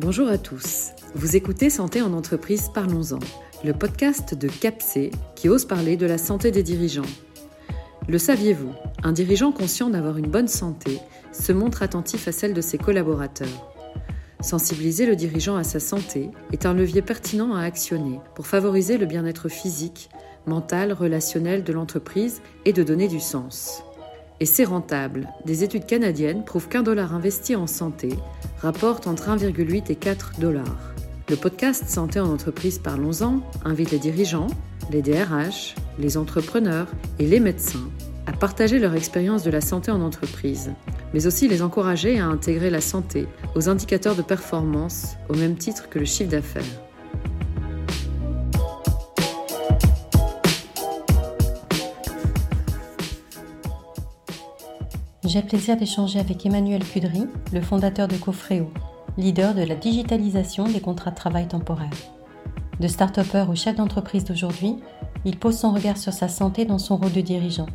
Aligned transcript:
Bonjour 0.00 0.28
à 0.28 0.38
tous. 0.38 0.92
Vous 1.14 1.36
écoutez 1.36 1.68
Santé 1.68 2.00
en 2.00 2.14
entreprise, 2.14 2.70
parlons-en, 2.72 3.18
le 3.62 3.74
podcast 3.74 4.34
de 4.34 4.48
CAPC 4.48 5.10
qui 5.36 5.50
ose 5.50 5.66
parler 5.66 5.98
de 5.98 6.06
la 6.06 6.16
santé 6.16 6.50
des 6.50 6.62
dirigeants. 6.62 7.02
Le 8.08 8.16
saviez-vous? 8.16 8.72
Un 9.02 9.12
dirigeant 9.12 9.52
conscient 9.52 9.90
d'avoir 9.90 10.16
une 10.16 10.30
bonne 10.30 10.48
santé 10.48 11.00
se 11.32 11.52
montre 11.52 11.82
attentif 11.82 12.28
à 12.28 12.32
celle 12.32 12.54
de 12.54 12.62
ses 12.62 12.78
collaborateurs. 12.78 13.74
Sensibiliser 14.40 15.04
le 15.04 15.16
dirigeant 15.16 15.56
à 15.56 15.64
sa 15.64 15.80
santé 15.80 16.30
est 16.50 16.64
un 16.64 16.72
levier 16.72 17.02
pertinent 17.02 17.54
à 17.54 17.60
actionner 17.60 18.20
pour 18.34 18.46
favoriser 18.46 18.96
le 18.96 19.04
bien-être 19.04 19.50
physique, 19.50 20.08
mental, 20.46 20.94
relationnel 20.94 21.62
de 21.62 21.74
l'entreprise 21.74 22.40
et 22.64 22.72
de 22.72 22.82
donner 22.82 23.06
du 23.06 23.20
sens. 23.20 23.82
Et 24.40 24.46
c'est 24.46 24.64
rentable. 24.64 25.28
Des 25.44 25.62
études 25.62 25.84
canadiennes 25.84 26.46
prouvent 26.46 26.68
qu'un 26.68 26.82
dollar 26.82 27.14
investi 27.14 27.54
en 27.54 27.66
santé 27.66 28.08
rapporte 28.62 29.06
entre 29.06 29.28
1,8 29.28 29.90
et 29.90 29.96
4 29.96 30.38
dollars. 30.38 30.94
Le 31.28 31.36
podcast 31.36 31.88
Santé 31.88 32.20
en 32.20 32.30
entreprise 32.30 32.78
Parlons-en 32.78 33.40
invite 33.64 33.90
les 33.90 33.98
dirigeants, 33.98 34.48
les 34.90 35.02
DRH, 35.02 35.74
les 35.98 36.16
entrepreneurs 36.16 36.88
et 37.18 37.26
les 37.26 37.40
médecins 37.40 37.88
à 38.26 38.32
partager 38.32 38.78
leur 38.78 38.94
expérience 38.94 39.42
de 39.42 39.50
la 39.50 39.60
santé 39.60 39.90
en 39.90 40.02
entreprise, 40.02 40.72
mais 41.14 41.26
aussi 41.26 41.48
les 41.48 41.62
encourager 41.62 42.20
à 42.20 42.26
intégrer 42.26 42.70
la 42.70 42.80
santé 42.80 43.26
aux 43.54 43.68
indicateurs 43.68 44.14
de 44.14 44.22
performance 44.22 45.16
au 45.28 45.34
même 45.34 45.56
titre 45.56 45.88
que 45.88 45.98
le 45.98 46.04
chiffre 46.04 46.30
d'affaires. 46.30 46.89
J'ai 55.30 55.42
le 55.42 55.46
plaisir 55.46 55.76
d'échanger 55.76 56.18
avec 56.18 56.44
Emmanuel 56.44 56.82
Cudry, 56.84 57.22
le 57.52 57.60
fondateur 57.60 58.08
de 58.08 58.16
Cofreo, 58.16 58.68
leader 59.16 59.54
de 59.54 59.62
la 59.62 59.76
digitalisation 59.76 60.64
des 60.64 60.80
contrats 60.80 61.12
de 61.12 61.14
travail 61.14 61.46
temporaires. 61.46 61.88
De 62.80 62.88
start-upper 62.88 63.44
au 63.48 63.54
chef 63.54 63.76
d'entreprise 63.76 64.24
d'aujourd'hui, 64.24 64.74
il 65.24 65.38
pose 65.38 65.56
son 65.56 65.70
regard 65.70 65.98
sur 65.98 66.12
sa 66.12 66.26
santé 66.26 66.64
dans 66.64 66.80
son 66.80 66.96
rôle 66.96 67.12
de 67.12 67.20
dirigeant. 67.20 67.68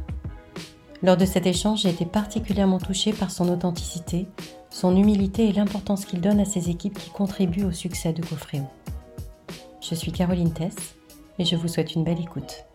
Lors 1.01 1.15
de 1.15 1.23
cet 1.23 1.45
échange, 1.45 1.83
j'ai 1.83 1.91
été 1.91 2.03
particulièrement 2.05 2.79
touchée 2.79 3.13
par 3.13 3.31
son 3.31 3.47
authenticité, 3.47 4.27
son 4.69 4.93
humilité 4.93 5.47
et 5.47 5.53
l'importance 5.53 6.03
qu'il 6.03 6.19
donne 6.19 6.41
à 6.41 6.45
ses 6.45 6.69
équipes 6.69 6.99
qui 6.99 7.09
contribuent 7.09 7.63
au 7.63 7.71
succès 7.71 8.11
de 8.11 8.21
Cofreo. 8.21 8.65
Je 9.79 9.95
suis 9.95 10.11
Caroline 10.11 10.51
Tess 10.51 10.75
et 11.39 11.45
je 11.45 11.55
vous 11.55 11.69
souhaite 11.69 11.95
une 11.95 12.03
belle 12.03 12.19
écoute. 12.19 12.65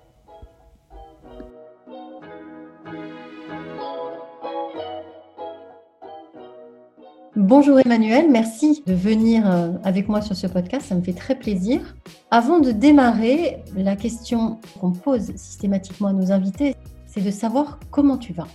Bonjour 7.51 7.81
Emmanuel, 7.81 8.31
merci 8.31 8.85
de 8.87 8.95
venir 8.95 9.43
euh, 9.45 9.73
avec 9.83 10.09
moi 10.09 10.23
sur 10.23 10.37
ce 10.37 10.47
podcast, 10.47 10.87
ça 10.87 10.95
me 10.95 11.03
fait 11.03 11.13
très 11.13 11.37
plaisir. 11.37 11.97
Avant 12.31 12.61
de 12.61 12.71
démarrer, 12.71 13.57
la 13.77 13.97
question 13.97 14.61
qu'on 14.81 14.93
pose 14.93 15.35
systématiquement 15.35 16.07
à 16.07 16.13
nos 16.13 16.31
invités, 16.31 16.77
c'est 17.09 17.21
de 17.21 17.31
savoir 17.33 17.81
comment 17.91 18.19
tu 18.19 18.33
vas. 18.33 18.47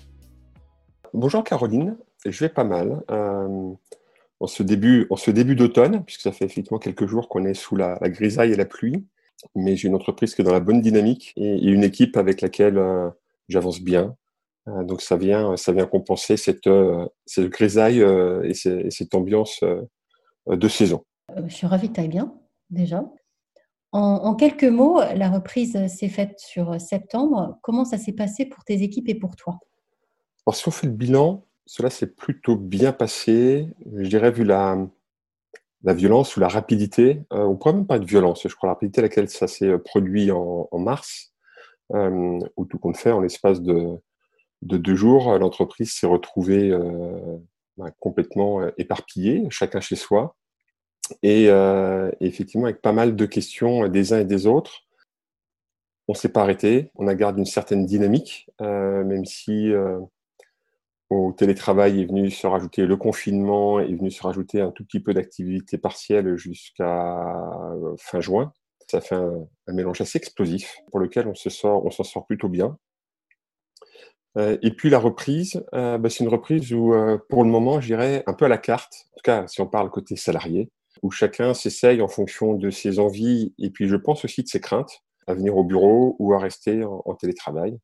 Bonjour 1.14 1.44
Caroline, 1.44 1.98
je 2.26 2.40
vais 2.40 2.48
pas 2.48 2.64
mal. 2.64 3.04
Euh, 3.12 3.74
en 4.40 4.48
ce 4.48 4.64
début, 4.64 5.10
d'automne, 5.58 6.06
puisque 6.06 6.22
ça 6.22 6.32
fait 6.32 6.46
effectivement 6.46 6.80
quelques 6.80 7.06
jours 7.06 7.28
qu'on 7.28 7.44
est 7.44 7.54
sous 7.54 7.76
la, 7.76 8.00
grisaille 8.04 8.54
et 8.54 8.56
la 8.56 8.64
pluie, 8.64 9.06
mais 9.56 9.76
j'ai 9.76 9.90
une 9.90 9.96
entreprise 9.96 10.34
qui 10.36 10.42
est 10.42 10.46
dans 10.46 10.54
la 10.54 10.62
bonne 10.62 10.80
dynamique 10.80 11.34
et, 11.36 11.66
une 11.66 11.84
équipe 11.84 12.16
avec 12.16 12.40
laquelle 12.40 12.78
euh, 12.78 13.10
j'avance 13.50 13.82
bien. 13.82 14.16
Euh, 14.68 14.84
donc 14.84 15.02
ça 15.02 15.16
vient, 15.16 15.56
ça 15.58 15.72
vient 15.72 15.86
compenser 15.86 16.38
cette, 16.38 16.68
euh, 16.68 17.06
cette 17.26 17.50
grisaille 17.50 18.02
euh, 18.02 18.44
et, 18.44 18.54
cette 18.90 19.14
ambiance 19.14 19.64
de 20.48 20.68
saison. 20.68 21.04
Je 21.46 21.54
suis 21.54 21.68
ravie 21.68 21.90
que 21.90 21.94
tu 21.94 22.02
ailles 22.02 22.08
bien, 22.08 22.34
déjà. 22.70 23.04
En, 23.92 24.36
quelques 24.36 24.66
mots, 24.66 25.00
la 25.00 25.30
reprise 25.30 25.88
s'est 25.88 26.10
faite 26.10 26.38
sur 26.38 26.82
septembre. 26.82 27.58
Comment 27.62 27.86
ça 27.86 27.98
s'est 27.98 28.12
passé 28.12 28.46
pour 28.46 28.66
tes 28.66 28.84
équipes 28.84 29.08
et 29.08 29.16
pour 29.16 29.38
toi? 29.38 29.58
Alors, 30.46 30.56
si 30.56 30.68
on 30.68 30.72
fait 30.72 30.88
le 30.88 30.94
bilan, 30.94 31.46
cela 31.66 31.90
s'est 31.90 32.14
plutôt 32.14 32.58
bien 32.58 32.92
passé. 32.92 33.70
Je 33.96 34.10
dirais, 34.10 34.32
vu 34.32 34.44
la, 34.44 34.86
la 35.84 35.94
violence 35.94 36.36
ou 36.36 36.42
la 36.42 36.50
rapidité, 36.50 37.22
on 37.32 37.56
pourrait 37.56 37.74
même 37.74 37.88
pas 37.88 38.00
de 38.00 38.06
violence, 38.06 38.46
je 38.46 38.54
crois, 38.54 38.68
la 38.68 38.74
rapidité 38.74 39.00
à 39.00 39.04
laquelle 39.04 39.30
ça 39.30 39.48
s'est 39.48 39.78
produit 39.78 40.30
en, 40.30 40.68
en 40.70 40.78
mars, 40.78 41.34
où 41.94 42.66
tout 42.70 42.80
compte 42.80 42.98
fait, 42.98 43.14
en 43.14 43.22
l'espace 43.22 43.62
de, 43.62 43.98
de 44.62 44.78
deux 44.78 44.96
jours, 44.96 45.38
l'entreprise 45.38 45.94
s'est 45.94 46.08
retrouvée 46.08 46.72
euh, 46.72 47.38
bah, 47.78 47.92
complètement 48.00 48.62
euh, 48.62 48.72
éparpillée, 48.78 49.44
chacun 49.50 49.80
chez 49.80 49.96
soi, 49.96 50.36
et 51.24 51.50
euh, 51.50 52.12
effectivement 52.20 52.66
avec 52.66 52.82
pas 52.82 52.94
mal 52.94 53.16
de 53.16 53.26
questions 53.26 53.88
des 53.88 54.14
uns 54.14 54.20
et 54.20 54.26
des 54.26 54.48
autres. 54.48 54.82
On 56.08 56.14
s'est 56.14 56.30
pas 56.30 56.42
arrêté, 56.42 56.92
on 56.96 57.08
a 57.08 57.16
gardé 57.16 57.40
une 57.40 57.48
certaine 57.48 57.86
dynamique, 57.86 58.48
même 58.60 59.26
si 59.26 59.72
au 61.10 61.34
télétravail 61.34 62.02
est 62.02 62.06
venu 62.06 62.30
se 62.30 62.46
rajouter 62.46 62.86
le 62.86 62.96
confinement, 62.96 63.80
est 63.80 63.96
venu 63.96 64.12
se 64.12 64.22
rajouter 64.22 64.62
un 64.62 64.70
tout 64.70 64.86
petit 64.86 65.00
peu 65.00 65.16
d'activité 65.16 65.80
partielle 65.80 66.38
jusqu'à 66.38 67.26
fin 67.98 68.22
juin. 68.22 68.54
Ça 68.88 69.02
fait 69.02 69.16
un, 69.16 69.48
un, 69.66 69.74
mélange 69.74 70.00
assez 70.00 70.20
explosif 70.20 70.78
pour 70.92 71.00
lequel 71.00 71.28
on 71.28 71.34
se 71.34 71.50
sort, 71.50 71.84
on 71.84 71.90
s'en 71.90 72.04
sort 72.04 72.28
plutôt 72.28 72.50
bien. 72.50 72.78
Euh, 74.38 74.58
et 74.62 74.72
puis 74.72 74.90
la 74.90 75.00
reprise, 75.00 75.64
euh, 75.74 75.98
bah, 75.98 76.10
c'est 76.10 76.24
une 76.24 76.30
reprise 76.30 76.74
où, 76.74 76.94
euh, 76.94 77.18
pour 77.30 77.44
le 77.44 77.50
moment, 77.50 77.80
je 77.80 77.88
dirais 77.88 78.24
un 78.28 78.34
peu 78.34 78.46
à 78.46 78.50
la 78.50 78.58
carte, 78.58 79.08
en 79.14 79.18
tout 79.18 79.24
cas 79.24 79.48
si 79.48 79.62
on 79.62 79.68
parle 79.68 79.90
côté 79.90 80.16
salarié, 80.16 80.70
où 81.02 81.12
chacun 81.12 81.54
s'essaye 81.54 82.02
en 82.02 82.08
fonction 82.08 82.54
de 82.54 82.70
ses 82.70 83.00
envies 83.00 83.54
et 83.60 83.70
puis 83.70 83.88
je 83.88 83.96
pense 83.96 84.26
aussi 84.26 84.44
de 84.44 84.48
ses 84.48 84.60
craintes 84.60 85.02
à 85.28 85.34
venir 85.34 85.58
au 85.58 85.64
bureau 85.64 86.16
ou 86.20 86.34
à 86.34 86.40
rester 86.40 86.84
en, 86.84 87.16
télétravail, 87.16 87.80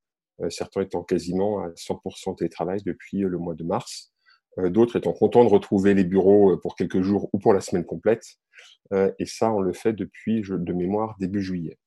certains 0.49 0.81
étant 0.81 1.03
quasiment 1.03 1.59
à 1.59 1.69
100% 1.69 2.37
télétravail 2.37 2.81
depuis 2.85 3.19
le 3.19 3.37
mois 3.37 3.55
de 3.55 3.63
mars, 3.63 4.13
d'autres 4.57 4.97
étant 4.97 5.11
contents 5.11 5.43
de 5.43 5.49
retrouver 5.49 5.93
les 5.93 6.03
bureaux 6.03 6.55
pour 6.57 6.75
quelques 6.75 7.01
jours 7.01 7.29
ou 7.33 7.39
pour 7.39 7.53
la 7.53 7.61
semaine 7.61 7.83
complète. 7.83 8.23
et 8.93 9.25
ça, 9.25 9.51
on 9.51 9.59
le 9.59 9.73
fait 9.73 9.93
depuis, 9.93 10.43
de 10.47 10.73
mémoire, 10.73 11.15
début 11.19 11.41
juillet, 11.41 11.79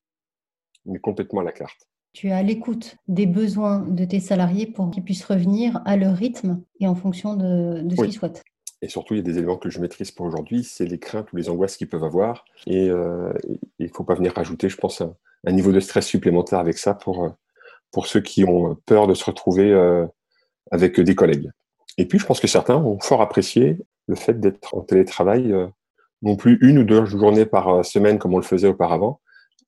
mais 0.85 0.99
complètement 0.99 1.39
à 1.39 1.45
la 1.45 1.53
carte 1.53 1.87
tu 2.15 2.29
es 2.29 2.31
à 2.31 2.41
l'écoute 2.41 2.95
des 3.09 3.25
besoins 3.25 3.79
de 3.79 4.05
tes 4.05 4.21
salariés 4.21 4.65
pour 4.65 4.89
qu'ils 4.89 5.03
puissent 5.03 5.25
revenir 5.25 5.81
à 5.85 5.97
leur 5.97 6.15
rythme 6.15 6.61
et 6.79 6.87
en 6.87 6.95
fonction 6.95 7.35
de, 7.35 7.85
ce 7.89 8.01
qu'ils 8.03 8.13
souhaitent. 8.13 8.43
Et 8.81 8.87
surtout, 8.87 9.15
il 9.15 9.17
y 9.17 9.19
a 9.19 9.23
des 9.23 9.37
éléments 9.37 9.57
que 9.57 9.69
je 9.69 9.79
maîtrise 9.79 10.11
pour 10.11 10.25
aujourd'hui, 10.25 10.63
c'est 10.63 10.85
les 10.85 10.97
craintes 10.97 11.31
ou 11.33 11.35
les 11.35 11.49
angoisses 11.49 11.75
qu'ils 11.75 11.89
peuvent 11.89 12.05
avoir. 12.05 12.45
Et 12.67 12.89
euh, 12.89 13.33
il 13.79 13.87
ne 13.87 13.91
faut 13.93 14.05
pas 14.05 14.15
venir 14.15 14.33
rajouter, 14.33 14.69
je 14.69 14.77
pense, 14.77 15.01
un, 15.01 15.51
niveau 15.51 15.73
de 15.73 15.79
stress 15.81 16.07
supplémentaire 16.07 16.59
avec 16.59 16.77
ça 16.77 16.93
pour, 16.93 17.25
euh, 17.25 17.29
pour 17.91 18.07
ceux 18.07 18.21
qui 18.21 18.45
ont 18.45 18.75
peur 18.85 19.07
de 19.07 19.13
se 19.13 19.25
retrouver 19.25 19.69
euh, 19.71 20.05
avec 20.71 20.99
des 20.99 21.15
collègues. 21.15 21.51
Et 21.97 22.05
puis, 22.05 22.17
je 22.17 22.25
pense 22.25 22.39
que 22.39 22.47
certains 22.47 22.77
ont 22.77 22.99
fort 23.01 23.21
apprécié 23.21 23.77
le 24.07 24.15
fait 24.15 24.39
d'être 24.39 24.73
en 24.73 24.81
télétravail, 24.81 25.53
non 26.21 26.37
plus 26.37 26.59
une 26.61 26.79
ou 26.79 26.83
deux 26.83 27.05
journées 27.05 27.45
par 27.45 27.83
semaine 27.83 28.19
comme 28.19 28.33
on 28.33 28.37
le 28.37 28.43
faisait 28.43 28.67
auparavant, 28.67 29.19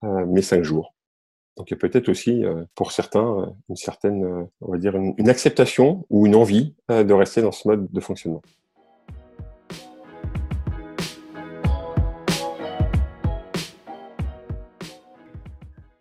mais 0.03 0.41
cinq 0.43 0.63
jours. 0.63 0.93
Donc 1.57 1.72
il 1.72 1.73
y 1.73 1.73
a 1.73 1.79
peut-être 1.79 2.07
aussi 2.07 2.45
euh, 2.45 2.63
pour 2.75 2.91
certains 2.91 3.40
euh, 3.40 3.45
une 3.68 3.75
certaine, 3.75 4.23
euh, 4.23 4.44
on 4.62 4.72
va 4.72 4.78
dire, 4.78 4.95
une, 4.95 5.28
acceptation 5.28 6.06
ou 6.12 6.28
une 6.28 6.35
envie 6.35 6.75
de 6.88 7.13
rester 7.13 7.41
dans 7.41 7.51
ce 7.51 7.68
mode 7.68 7.91
de 7.91 8.00
fonctionnement. 8.00 8.44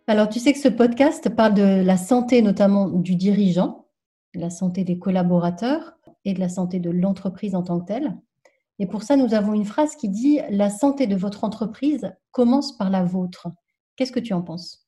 Alors 0.05 0.29
tu 0.29 0.39
sais 0.39 0.53
que 0.53 0.59
ce 0.59 0.69
podcast 0.69 1.27
parle 1.35 1.55
de 1.55 1.83
la 1.83 1.97
santé 1.97 2.41
notamment 2.41 2.87
du 2.87 3.15
dirigeant, 3.15 3.87
de 4.35 4.39
la 4.39 4.51
santé 4.51 4.83
des 4.83 4.99
collaborateurs 4.99 5.97
et 6.23 6.33
de 6.33 6.39
la 6.39 6.49
santé 6.49 6.79
de 6.79 6.91
l'entreprise 6.91 7.55
en 7.55 7.63
tant 7.63 7.79
que 7.79 7.85
telle. 7.85 8.15
Et 8.79 8.85
pour 8.85 9.01
ça, 9.01 9.15
nous 9.17 9.33
avons 9.33 9.53
une 9.53 9.65
phrase 9.65 9.95
qui 9.95 10.07
dit⁇ 10.07 10.37
La 10.51 10.69
santé 10.69 11.07
de 11.07 11.15
votre 11.15 11.43
entreprise 11.43 12.11
commence 12.31 12.77
par 12.77 12.91
la 12.91 13.03
vôtre⁇ 13.03 13.47
Qu'est-ce 13.95 14.11
que 14.11 14.19
tu 14.19 14.33
en 14.33 14.43
penses? 14.43 14.86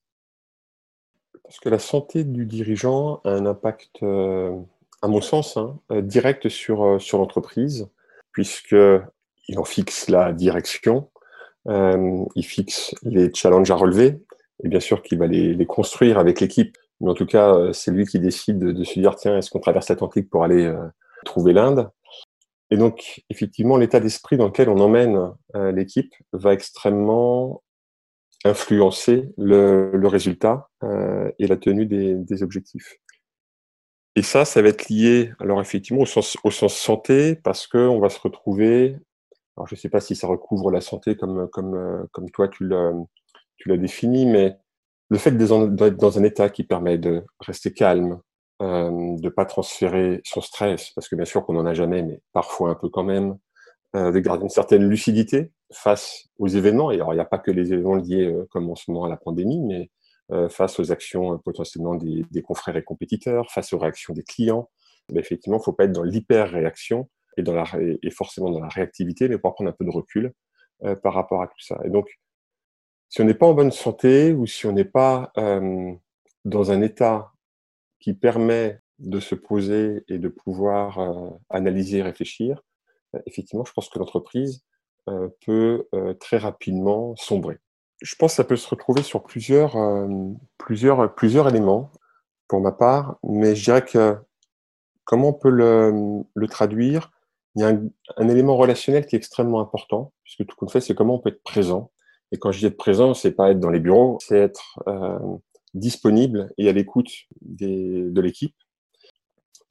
Parce 1.42 1.58
que 1.58 1.68
la 1.68 1.78
santé 1.78 2.24
du 2.24 2.46
dirigeant 2.46 3.20
a 3.24 3.30
un 3.30 3.46
impact, 3.46 4.02
euh, 4.02 4.56
à 5.02 5.08
mon 5.08 5.20
sens, 5.20 5.56
hein, 5.56 5.78
euh, 5.90 6.00
direct 6.00 6.48
sur, 6.48 6.84
euh, 6.84 6.98
sur 6.98 7.18
l'entreprise, 7.18 7.88
puisqu'il 8.32 9.58
en 9.58 9.64
fixe 9.64 10.08
la 10.08 10.32
direction, 10.32 11.10
il 11.66 12.44
fixe 12.44 12.94
les 13.02 13.32
challenges 13.34 13.70
à 13.70 13.74
relever, 13.74 14.22
et 14.64 14.68
bien 14.68 14.80
sûr 14.80 15.02
qu'il 15.02 15.18
va 15.18 15.26
les, 15.26 15.66
construire 15.66 16.18
avec 16.18 16.40
l'équipe. 16.40 16.76
Mais 17.00 17.10
en 17.10 17.14
tout 17.14 17.26
cas, 17.26 17.72
c'est 17.72 17.90
lui 17.90 18.06
qui 18.06 18.18
décide 18.18 18.58
de, 18.58 18.84
se 18.84 18.98
dire, 18.98 19.16
tiens, 19.16 19.36
est-ce 19.36 19.50
qu'on 19.50 19.60
traverse 19.60 19.88
l'Atlantique 19.88 20.30
pour 20.30 20.44
aller 20.44 20.72
trouver 21.24 21.52
l'Inde? 21.52 21.90
Et 22.70 22.76
donc, 22.76 23.22
effectivement, 23.30 23.76
l'état 23.76 24.00
d'esprit 24.00 24.36
dans 24.36 24.46
lequel 24.46 24.68
on 24.68 24.78
emmène 24.78 25.32
l'équipe 25.54 26.14
va 26.32 26.52
extrêmement 26.52 27.62
influencer 28.44 29.32
le, 29.36 29.90
le 29.94 30.08
résultat 30.08 30.68
euh, 30.82 31.30
et 31.38 31.46
la 31.46 31.56
tenue 31.56 31.86
des, 31.86 32.14
des, 32.14 32.42
objectifs. 32.42 32.96
Et 34.16 34.22
ça, 34.22 34.44
ça 34.44 34.62
va 34.62 34.68
être 34.68 34.88
lié, 34.88 35.32
alors 35.38 35.60
effectivement, 35.60 36.02
au 36.02 36.06
sens, 36.06 36.36
au 36.42 36.50
sens 36.50 36.74
santé, 36.74 37.36
parce 37.36 37.66
qu'on 37.66 38.00
va 38.00 38.08
se 38.08 38.20
retrouver 38.20 38.96
Alors, 39.56 39.68
je 39.68 39.74
ne 39.74 39.78
sais 39.78 39.88
pas 39.88 40.00
si 40.00 40.16
ça 40.16 40.26
recouvre 40.26 40.70
la 40.70 40.80
santé 40.80 41.16
comme, 41.16 41.48
comme, 41.48 42.06
comme 42.12 42.30
toi 42.30 42.48
tu 42.48 42.66
l'as, 42.66 43.76
défini, 43.76 44.26
mais 44.26 44.56
le 45.10 45.18
fait 45.18 45.32
d'être 45.32 45.96
dans 45.96 46.18
un 46.18 46.24
état 46.24 46.48
qui 46.48 46.64
permet 46.64 46.98
de 46.98 47.24
rester 47.40 47.72
calme, 47.72 48.20
euh, 48.62 49.16
de 49.18 49.28
pas 49.28 49.44
transférer 49.44 50.20
son 50.24 50.40
stress, 50.40 50.90
parce 50.90 51.08
que 51.08 51.16
bien 51.16 51.24
sûr 51.24 51.44
qu'on 51.44 51.54
n'en 51.54 51.66
a 51.66 51.74
jamais, 51.74 52.02
mais 52.02 52.20
parfois 52.32 52.70
un 52.70 52.74
peu 52.74 52.88
quand 52.88 53.04
même, 53.04 53.38
euh, 53.96 54.12
de 54.12 54.18
garder 54.18 54.44
une 54.44 54.50
certaine 54.50 54.88
lucidité 54.88 55.50
face 55.72 56.28
aux 56.38 56.48
événements. 56.48 56.90
Et 56.90 56.96
alors, 56.96 57.12
il 57.12 57.16
n'y 57.16 57.22
a 57.22 57.26
pas 57.26 57.38
que 57.38 57.50
les 57.50 57.72
événements 57.72 57.96
liés, 57.96 58.26
euh, 58.26 58.46
comme 58.50 58.70
en 58.70 58.74
ce 58.74 58.90
moment, 58.90 59.04
à 59.04 59.08
la 59.08 59.16
pandémie, 59.16 59.60
mais 59.60 59.90
euh, 60.32 60.48
face 60.48 60.78
aux 60.78 60.92
actions 60.92 61.34
euh, 61.34 61.36
potentiellement 61.38 61.94
des, 61.94 62.24
des, 62.30 62.42
confrères 62.42 62.76
et 62.76 62.82
compétiteurs, 62.82 63.50
face 63.50 63.72
aux 63.72 63.78
réactions 63.78 64.14
des 64.14 64.22
clients. 64.22 64.68
Mais 65.12 65.20
effectivement, 65.20 65.56
il 65.56 65.60
ne 65.60 65.64
faut 65.64 65.72
pas 65.72 65.84
être 65.84 65.92
dans 65.92 66.02
l'hyper-réaction 66.02 67.08
et, 67.36 67.42
dans 67.42 67.54
la, 67.54 67.64
et 67.80 68.10
forcément 68.10 68.50
dans 68.50 68.60
la 68.60 68.68
réactivité, 68.68 69.28
mais 69.28 69.38
pour 69.38 69.54
prendre 69.54 69.70
un 69.70 69.74
peu 69.74 69.84
de 69.84 69.90
recul 69.90 70.32
euh, 70.84 70.94
par 70.96 71.14
rapport 71.14 71.42
à 71.42 71.46
tout 71.46 71.60
ça. 71.60 71.78
Et 71.84 71.90
donc, 71.90 72.08
si 73.08 73.20
on 73.20 73.24
n'est 73.24 73.34
pas 73.34 73.46
en 73.46 73.54
bonne 73.54 73.72
santé 73.72 74.32
ou 74.32 74.46
si 74.46 74.66
on 74.66 74.72
n'est 74.72 74.84
pas 74.84 75.32
dans 76.44 76.70
un 76.70 76.80
état 76.80 77.32
qui 77.98 78.14
permet 78.14 78.80
de 79.00 79.18
se 79.18 79.34
poser 79.34 80.04
et 80.08 80.18
de 80.18 80.28
pouvoir 80.28 80.98
euh, 80.98 81.30
analyser 81.48 82.02
réfléchir, 82.02 82.62
euh, 83.14 83.20
effectivement, 83.26 83.64
je 83.64 83.72
pense 83.72 83.88
que 83.88 83.98
l'entreprise 83.98 84.62
peut 85.44 85.86
euh, 85.94 86.14
très 86.14 86.38
rapidement 86.38 87.14
sombrer. 87.16 87.58
Je 88.00 88.14
pense 88.16 88.32
que 88.32 88.36
ça 88.36 88.44
peut 88.44 88.56
se 88.56 88.68
retrouver 88.68 89.02
sur 89.02 89.22
plusieurs, 89.22 89.76
euh, 89.76 90.08
plusieurs, 90.58 91.14
plusieurs 91.14 91.48
éléments 91.48 91.90
pour 92.48 92.60
ma 92.60 92.72
part, 92.72 93.18
mais 93.22 93.54
je 93.54 93.64
dirais 93.64 93.84
que 93.84 94.16
comment 95.04 95.28
on 95.28 95.32
peut 95.32 95.50
le, 95.50 96.22
le 96.34 96.48
traduire 96.48 97.10
Il 97.56 97.62
y 97.62 97.64
a 97.64 97.68
un, 98.16 98.28
élément 98.28 98.56
relationnel 98.56 99.06
qui 99.06 99.16
est 99.16 99.18
extrêmement 99.18 99.60
important, 99.60 100.12
puisque 100.24 100.46
tout 100.46 100.56
compte 100.56 100.72
fait, 100.72 100.80
c'est 100.80 100.94
comment 100.94 101.16
on 101.16 101.18
peut 101.20 101.30
être 101.30 101.42
présent 101.42 101.90
et 102.32 102.38
quand 102.38 102.52
je 102.52 102.60
dis 102.60 102.66
être 102.66 102.76
présent, 102.76 103.12
c'est 103.14 103.32
pas 103.32 103.50
être 103.50 103.60
dans 103.60 103.70
les 103.70 103.80
bureaux, 103.80 104.18
c'est 104.20 104.38
être 104.38 104.78
euh, 104.86 105.18
disponible 105.74 106.52
et 106.58 106.68
à 106.68 106.72
l'écoute 106.72 107.10
de 107.40 108.20
l'équipe, 108.20 108.54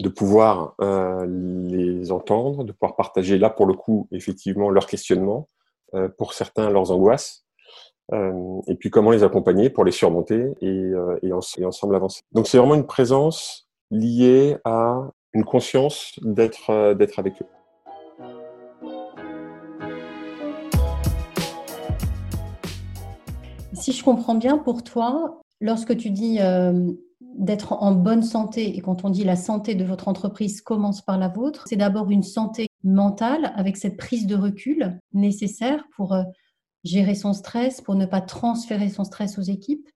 de 0.01 0.09
pouvoir 0.09 0.75
euh, 0.81 1.25
les 1.27 2.11
entendre, 2.11 2.63
de 2.63 2.71
pouvoir 2.71 2.95
partager 2.95 3.37
là 3.37 3.49
pour 3.49 3.65
le 3.65 3.73
coup 3.73 4.07
effectivement 4.11 4.69
leurs 4.69 4.87
questionnements, 4.87 5.49
euh, 5.93 6.07
pour 6.07 6.33
certains 6.33 6.69
leurs 6.69 6.91
angoisses, 6.91 7.45
euh, 8.13 8.61
et 8.67 8.75
puis 8.75 8.89
comment 8.89 9.11
les 9.11 9.23
accompagner 9.23 9.69
pour 9.69 9.83
les 9.83 9.91
surmonter 9.91 10.53
et, 10.61 10.91
et, 11.21 11.33
en, 11.33 11.39
et 11.57 11.65
ensemble 11.65 11.95
avancer. 11.95 12.21
Donc 12.31 12.47
c'est 12.47 12.57
vraiment 12.57 12.75
une 12.75 12.87
présence 12.87 13.67
liée 13.91 14.57
à 14.63 15.09
une 15.33 15.43
conscience 15.43 16.17
d'être 16.23 16.71
avec 17.17 17.41
eux. 17.41 17.45
Si 23.73 23.91
je 23.91 24.03
comprends 24.03 24.35
bien 24.35 24.57
pour 24.57 24.83
toi, 24.83 25.41
lorsque 25.61 25.95
tu 25.97 26.09
dis 26.09 26.39
d'être 27.39 27.73
en 27.81 27.93
bonne 27.93 28.21
santé 28.21 28.77
et 28.77 28.81
quand 28.81 29.05
on 29.05 29.09
dit 29.09 29.23
la 29.23 29.37
santé 29.37 29.73
de 29.73 29.85
votre 29.85 30.09
entreprise 30.09 30.61
commence 30.61 31.01
par 31.01 31.17
la 31.17 31.29
vôtre, 31.29 31.63
c'est 31.67 31.77
d'abord 31.77 32.11
une 32.11 32.21
santé 32.21 32.67
mentale 32.83 33.53
avec 33.55 33.77
cette 33.77 33.97
prise 33.97 34.27
de 34.27 34.35
recul 34.35 34.99
nécessaire 35.13 35.85
pour 35.95 36.13
euh, 36.13 36.23
gérer 36.83 37.15
son 37.15 37.33
stress, 37.33 37.81
pour 37.81 37.95
ne 37.95 38.05
pas 38.05 38.19
transférer 38.19 38.89
son 38.89 39.05
stress 39.05 39.39
aux 39.39 39.43
équipes 39.43 39.87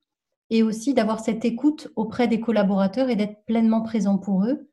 et 0.49 0.63
aussi 0.63 0.93
d'avoir 0.93 1.19
cette 1.19 1.43
écoute 1.43 1.89
auprès 1.97 2.29
des 2.29 2.39
collaborateurs 2.39 3.09
et 3.09 3.17
d'être 3.17 3.43
pleinement 3.45 3.81
présent 3.81 4.17
pour 4.17 4.45
eux 4.45 4.69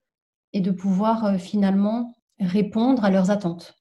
et 0.53 0.61
de 0.61 0.71
pouvoir 0.71 1.25
euh, 1.25 1.39
finalement 1.39 2.15
répondre 2.39 3.05
à 3.05 3.11
leurs 3.11 3.33
attentes. 3.33 3.75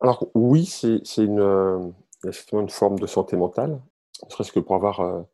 Alors 0.00 0.26
oui, 0.34 0.66
c'est 0.66 1.00
une, 1.16 1.40
euh, 1.40 1.78
une 2.52 2.68
forme 2.68 2.98
de 2.98 3.06
santé 3.06 3.36
mentale 3.36 3.80
ne 4.24 4.30
serait-ce 4.30 4.52
que 4.52 4.60
pour 4.60 4.74
avoir 4.74 5.26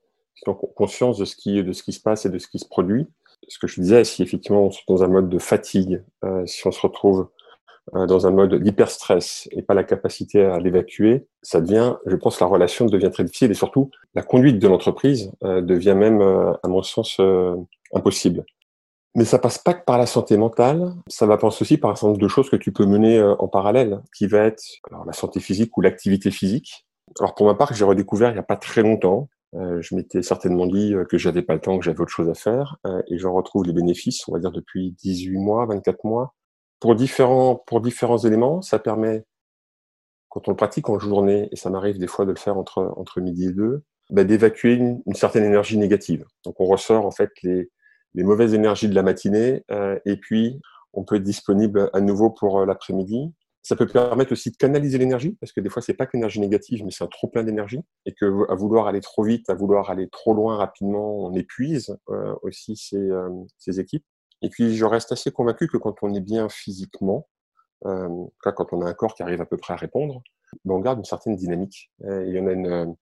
euh, 0.49 0.52
conscience 0.75 1.19
de 1.19 1.25
ce, 1.25 1.37
qui, 1.37 1.62
de 1.62 1.73
ce 1.73 1.82
qui 1.82 1.93
se 1.93 2.00
passe 2.00 2.26
et 2.26 2.31
de 2.31 2.38
ce 2.38 2.46
qui 2.46 2.58
se 2.58 2.67
produit. 2.67 3.06
Ce 3.49 3.58
que 3.58 3.67
je 3.67 3.81
disais, 3.81 4.05
si 4.05 4.23
effectivement 4.23 4.67
on 4.67 4.70
est 4.70 4.84
dans 4.88 5.02
un 5.02 5.08
mode 5.08 5.29
de 5.29 5.38
fatigue, 5.38 6.02
euh, 6.25 6.46
si 6.46 6.67
on 6.67 6.70
se 6.70 6.81
retrouve 6.81 7.29
euh, 7.94 8.06
dans 8.06 8.26
un 8.26 8.31
mode 8.31 8.55
d'hyperstress 8.55 9.49
et 9.50 9.62
pas 9.62 9.75
la 9.75 9.84
capacité 9.84 10.44
à 10.44 10.58
l'évacuer, 10.58 11.26
ça 11.43 11.61
devient, 11.61 11.96
je 12.06 12.17
pense, 12.17 12.40
la 12.40 12.46
relation 12.46 12.87
devient 12.87 13.11
très 13.11 13.25
difficile 13.25 13.50
et 13.50 13.55
surtout 13.55 13.90
la 14.14 14.23
conduite 14.23 14.58
de 14.58 14.69
l'entreprise 14.69 15.32
euh, 15.43 15.61
devient 15.61 15.94
même, 15.96 16.20
à 16.20 16.69
mon 16.69 16.82
sens, 16.82 17.20
impossible. 17.93 18.44
Mais 19.14 19.25
ça 19.25 19.38
passe 19.38 19.58
pas 19.58 19.75
que 19.75 19.84
par 19.84 19.99
la 19.99 20.06
santé 20.06 20.38
mentale, 20.38 20.94
ça 21.06 21.26
va 21.26 21.37
passer 21.37 21.62
aussi 21.62 21.76
par 21.76 21.90
un 21.90 21.96
certain 21.96 22.08
nombre 22.08 22.20
de 22.20 22.29
choses 22.29 22.49
que 22.49 22.56
tu 22.56 22.73
peux 22.73 22.87
mener 22.87 23.20
en 23.20 23.46
parallèle, 23.46 24.00
qui 24.17 24.26
va 24.26 24.38
être 24.44 24.62
la 25.06 25.12
santé 25.12 25.40
physique 25.40 25.76
ou 25.76 25.82
l'activité 25.82 26.31
physique, 26.31 26.87
alors 27.20 27.34
pour 27.34 27.46
ma 27.46 27.55
part, 27.55 27.73
j'ai 27.75 27.84
redécouvert 27.84 28.31
il 28.31 28.34
n'y 28.34 28.38
a 28.38 28.44
pas 28.44 28.56
très 28.56 28.82
longtemps. 28.82 29.29
Euh, 29.54 29.82
je 29.82 29.94
m'étais 29.94 30.22
certainement 30.22 30.66
dit 30.66 30.94
euh, 30.94 31.04
que 31.04 31.19
j'avais 31.19 31.43
pas 31.43 31.54
le 31.54 31.60
temps, 31.60 31.78
que 31.78 31.84
j'avais 31.84 32.00
autre 32.00 32.12
chose 32.12 32.31
à 32.31 32.34
faire, 32.34 32.78
euh, 32.87 33.02
et 33.08 33.19
j'en 33.19 33.32
retrouve 33.34 33.64
les 33.64 33.72
bénéfices, 33.72 34.26
on 34.28 34.32
va 34.32 34.38
dire 34.38 34.52
depuis 34.52 34.93
18 35.02 35.37
mois, 35.38 35.66
24 35.66 36.04
mois, 36.04 36.34
pour 36.81 36.94
différents 36.94 37.56
pour 37.66 37.81
différents 37.81 38.19
éléments. 38.19 38.62
Ça 38.62 38.78
permet, 38.78 39.25
quand 40.28 40.49
on 40.49 40.52
le 40.52 40.56
pratique 40.56 40.88
en 40.88 40.99
journée, 40.99 41.49
et 41.52 41.56
ça 41.56 41.70
m'arrive 41.70 41.99
des 41.99 42.06
fois 42.06 42.25
de 42.25 42.31
le 42.31 42.38
faire 42.38 42.56
entre 42.56 42.94
entre 42.96 43.20
midi 43.20 43.46
et 43.46 43.52
deux, 43.52 43.84
bah, 44.10 44.25
d'évacuer 44.25 44.75
une, 44.75 45.02
une, 45.06 45.14
certaine 45.14 45.44
énergie 45.44 45.78
négative. 45.78 46.25
Donc 46.44 46.60
on 46.60 46.66
ressort 46.66 47.06
en 47.06 47.10
fait 47.10 47.31
les 47.43 47.70
les 48.14 48.25
mauvaises 48.25 48.55
énergies 48.55 48.88
de 48.88 48.94
la 48.94 49.02
matinée, 49.02 49.64
euh, 49.70 49.98
et 50.05 50.16
puis 50.16 50.60
on 50.93 51.05
peut 51.05 51.16
être 51.16 51.22
disponible 51.22 51.90
à 51.93 52.00
nouveau 52.00 52.31
pour 52.31 52.64
l'après-midi. 52.66 53.32
Ça 53.62 53.76
peut 53.76 53.86
permettre 53.86 54.32
aussi 54.32 54.50
de 54.50 54.56
canaliser 54.56 54.98
l'énergie, 54.98 55.36
parce 55.40 55.52
que 55.52 55.60
des 55.60 55.68
fois, 55.68 55.82
c'est 55.82 55.94
pas 55.94 56.06
que 56.06 56.16
l'énergie 56.16 56.40
négative, 56.40 56.84
mais 56.84 56.90
c'est 56.90 57.04
un 57.04 57.08
trop 57.08 57.28
plein 57.28 57.44
d'énergie, 57.44 57.80
et 58.06 58.12
que 58.12 58.50
à 58.50 58.54
vouloir 58.54 58.88
aller 58.88 59.00
trop 59.00 59.22
vite, 59.22 59.48
à 59.50 59.54
vouloir 59.54 59.90
aller 59.90 60.08
trop 60.08 60.34
loin 60.34 60.56
rapidement, 60.56 61.16
on 61.18 61.32
épuise 61.34 61.96
euh, 62.10 62.34
aussi 62.42 62.76
ces, 62.76 62.96
euh, 62.96 63.28
ces, 63.58 63.78
équipes. 63.78 64.04
Et 64.42 64.48
puis, 64.48 64.74
je 64.74 64.84
reste 64.84 65.12
assez 65.12 65.30
convaincu 65.30 65.68
que 65.68 65.76
quand 65.76 65.94
on 66.02 66.12
est 66.12 66.20
bien 66.20 66.48
physiquement, 66.48 67.28
euh, 67.86 68.08
quand 68.40 68.72
on 68.72 68.82
a 68.82 68.88
un 68.88 68.94
corps 68.94 69.14
qui 69.14 69.22
arrive 69.22 69.40
à 69.40 69.46
peu 69.46 69.56
près 69.56 69.74
à 69.74 69.76
répondre, 69.76 70.22
ben 70.64 70.74
on 70.74 70.80
garde 70.80 70.98
une 70.98 71.04
certaine 71.04 71.36
dynamique. 71.36 71.90
Et 72.04 72.24
il 72.26 72.34
y 72.34 72.40
en 72.40 72.46
a 72.46 72.52
une, 72.52 72.94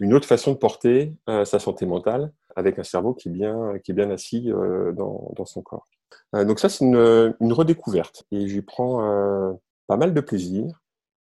une 0.00 0.14
autre 0.14 0.26
façon 0.26 0.52
de 0.52 0.58
porter 0.58 1.14
euh, 1.28 1.44
sa 1.44 1.58
santé 1.58 1.86
mentale 1.86 2.32
avec 2.54 2.78
un 2.78 2.84
cerveau 2.84 3.14
qui 3.14 3.28
est 3.28 3.32
bien, 3.32 3.78
qui 3.82 3.92
est 3.92 3.94
bien 3.94 4.10
assis 4.10 4.50
euh, 4.50 4.92
dans, 4.92 5.32
dans, 5.36 5.46
son 5.46 5.62
corps. 5.62 5.88
donc 6.34 6.58
ça, 6.58 6.68
c'est 6.68 6.84
une, 6.84 7.34
une, 7.40 7.52
redécouverte. 7.52 8.24
Et 8.30 8.46
j'y 8.46 8.62
prends 8.62 9.58
pas 9.86 9.96
mal 9.96 10.14
de 10.14 10.20
plaisir. 10.20 10.80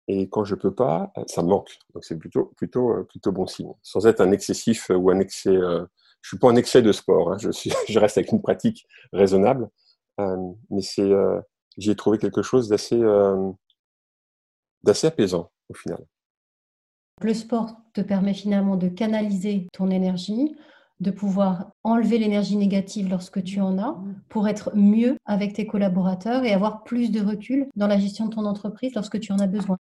Et 0.08 0.28
quand 0.30 0.44
je 0.44 0.56
peux 0.56 0.74
pas, 0.74 1.14
ça 1.28 1.44
me 1.44 1.50
manque. 1.50 1.78
Donc 1.94 2.04
c'est 2.04 2.18
plutôt, 2.18 2.52
plutôt, 2.58 2.92
euh, 2.92 3.04
plutôt 3.04 3.32
bon 3.32 3.48
signe. 3.48 3.72
Sans 3.82 4.08
être 4.08 4.22
un 4.22 4.32
excessif 4.32 4.90
ou 4.90 5.10
un 5.10 5.20
excès. 5.20 5.56
Euh, 5.56 5.86
je 6.22 6.30
suis 6.30 6.38
pas 6.38 6.48
en 6.48 6.56
excès 6.56 6.82
de 6.82 6.92
sport. 6.92 7.34
Hein, 7.34 7.38
je, 7.40 8.00
reste 8.00 8.18
avec 8.18 8.32
une 8.32 8.42
pratique 8.42 8.88
raisonnable. 9.12 9.70
Euh, 10.20 10.54
mais 10.70 10.82
euh, 11.00 11.42
j'ai 11.78 11.96
trouvé 11.96 12.18
quelque 12.18 12.42
chose 12.42 12.68
d'assez, 12.70 13.00
euh, 13.00 13.52
d'assez 14.84 15.08
apaisant 15.08 15.52
au 15.70 15.74
final. 15.74 16.06
Le 17.22 17.34
sport 17.34 17.78
te 17.94 18.02
permet 18.02 18.34
finalement 18.34 18.78
de 18.78 18.88
canaliser 18.88 19.68
ton 19.74 19.90
énergie, 19.90 20.56
de 21.02 21.12
pouvoir 21.12 21.72
enlever 21.84 22.18
l'énergie 22.18 22.56
négative 22.56 23.10
lorsque 23.10 23.44
tu 23.44 23.60
en 23.60 23.78
as 23.78 23.98
pour 24.30 24.48
être 24.48 24.72
mieux 24.76 25.18
avec 25.26 25.54
tes 25.54 25.68
collaborateurs 25.68 26.44
et 26.46 26.54
avoir 26.54 26.84
plus 26.84 27.12
de 27.12 27.20
recul 27.20 27.68
dans 27.76 27.88
la 27.88 27.98
gestion 27.98 28.28
de 28.28 28.36
ton 28.36 28.46
entreprise 28.46 28.94
lorsque 28.96 29.20
tu 29.20 29.34
en 29.34 29.40
as 29.40 29.48
besoin. 29.48 29.78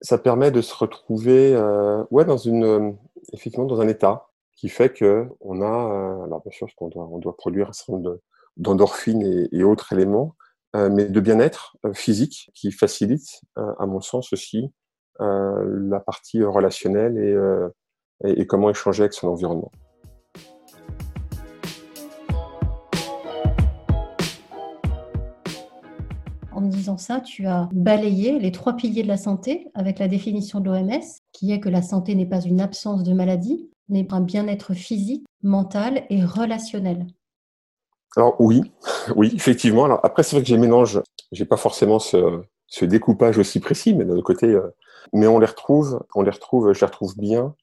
Ça 0.00 0.18
permet 0.18 0.50
de 0.50 0.62
se 0.62 0.74
retrouver 0.74 1.54
euh, 1.54 2.02
ouais, 2.10 2.24
dans 2.24 2.38
une, 2.38 2.64
euh, 2.64 2.90
effectivement 3.34 3.66
dans 3.66 3.80
un 3.80 3.88
état 3.88 4.28
qui 4.56 4.68
fait 4.68 4.92
que 4.92 5.28
on 5.40 5.62
a, 5.62 5.64
euh, 5.64 6.24
alors 6.24 6.42
bien 6.42 6.52
sûr, 6.52 6.68
qu'on 6.76 6.88
doit, 6.88 7.06
on 7.06 7.18
doit 7.18 7.36
produire 7.36 7.68
un 7.68 7.72
certain 7.72 7.92
nombre 7.94 8.18
d'endorphines 8.56 9.22
et, 9.22 9.48
et, 9.52 9.64
autres 9.64 9.92
éléments, 9.92 10.34
euh, 10.76 10.88
mais 10.90 11.06
de 11.06 11.20
bien-être 11.20 11.76
euh, 11.84 11.92
physique 11.92 12.50
qui 12.54 12.70
facilite, 12.70 13.40
euh, 13.58 13.72
à 13.78 13.86
mon 13.86 14.00
sens 14.00 14.32
aussi, 14.32 14.70
la 15.18 16.00
partie 16.00 16.42
relationnelle 16.42 17.18
et, 17.18 17.36
et, 18.26 18.40
et 18.40 18.46
comment 18.46 18.70
échanger 18.70 19.02
avec 19.02 19.12
son 19.12 19.28
environnement. 19.28 19.70
Disant 26.70 26.96
ça, 26.96 27.20
tu 27.20 27.46
as 27.46 27.68
balayé 27.72 28.38
les 28.38 28.52
trois 28.52 28.74
piliers 28.74 29.02
de 29.02 29.08
la 29.08 29.16
santé 29.16 29.68
avec 29.74 29.98
la 29.98 30.08
définition 30.08 30.60
de 30.60 30.70
l'OMS, 30.70 31.02
qui 31.32 31.52
est 31.52 31.60
que 31.60 31.68
la 31.68 31.82
santé 31.82 32.14
n'est 32.14 32.26
pas 32.26 32.40
une 32.40 32.60
absence 32.60 33.02
de 33.02 33.12
maladie, 33.12 33.70
mais 33.88 34.06
un 34.10 34.20
bien-être 34.20 34.72
physique, 34.74 35.26
mental 35.42 36.04
et 36.10 36.24
relationnel. 36.24 37.06
Alors 38.16 38.36
oui, 38.40 38.72
oui, 39.16 39.32
effectivement. 39.34 39.84
Alors 39.84 40.00
après, 40.02 40.22
c'est 40.22 40.36
vrai 40.36 40.42
que 40.42 40.48
j'ai 40.48 40.58
mélange, 40.58 41.00
j'ai 41.32 41.44
pas 41.44 41.56
forcément 41.56 41.98
ce, 41.98 42.42
ce, 42.66 42.84
découpage 42.84 43.38
aussi 43.38 43.60
précis, 43.60 43.94
mais 43.94 44.04
d'un 44.04 44.14
autre 44.14 44.22
côté, 44.22 44.46
euh, 44.46 44.68
mais 45.12 45.26
on 45.26 45.38
les 45.38 45.46
retrouve, 45.46 46.02
on 46.14 46.22
les 46.22 46.30
retrouve, 46.30 46.72
je 46.72 46.80
les 46.80 46.86
retrouve 46.86 47.16
bien 47.16 47.54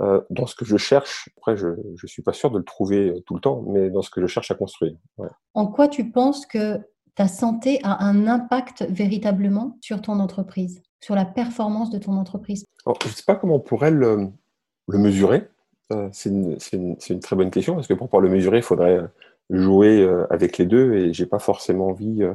euh, 0.00 0.20
dans 0.28 0.46
ce 0.46 0.54
que 0.54 0.64
je 0.64 0.76
cherche. 0.76 1.30
Après, 1.38 1.56
je 1.56 1.68
ne 1.68 2.06
suis 2.06 2.22
pas 2.22 2.32
sûr 2.32 2.50
de 2.50 2.58
le 2.58 2.64
trouver 2.64 3.22
tout 3.26 3.34
le 3.34 3.40
temps, 3.40 3.62
mais 3.66 3.90
dans 3.90 4.02
ce 4.02 4.10
que 4.10 4.20
je 4.20 4.26
cherche 4.26 4.50
à 4.50 4.54
construire. 4.54 4.94
Ouais. 5.16 5.28
En 5.54 5.66
quoi 5.66 5.88
tu 5.88 6.10
penses 6.10 6.44
que 6.46 6.78
ta 7.16 7.28
santé 7.28 7.80
a 7.82 8.04
un 8.04 8.28
impact 8.28 8.86
véritablement 8.88 9.76
sur 9.80 10.00
ton 10.00 10.20
entreprise 10.20 10.82
sur 11.06 11.14
la 11.14 11.24
performance 11.24 11.90
de 11.90 11.98
ton 11.98 12.12
entreprise? 12.16 12.64
Je 12.84 13.08
ne 13.08 13.12
sais 13.12 13.22
pas 13.24 13.36
comment 13.36 13.56
on 13.56 13.60
pourrait 13.60 13.90
le, 13.90 14.28
mesurer. 14.88 15.48
Euh, 15.92 16.08
c'est 16.12 16.30
une, 16.30 17.20
très 17.20 17.36
bonne 17.36 17.50
question 17.50 17.74
parce 17.74 17.86
que 17.86 17.94
pour 17.94 18.08
pouvoir 18.08 18.22
le 18.22 18.28
mesurer, 18.28 18.58
il 18.58 18.62
faudrait 18.64 19.00
jouer 19.50 20.00
euh, 20.00 20.26
avec 20.30 20.58
les 20.58 20.66
deux 20.66 20.94
et 20.94 21.12
j'ai 21.12 21.26
pas 21.26 21.38
forcément 21.38 21.88
envie 21.88 22.24
euh, 22.24 22.34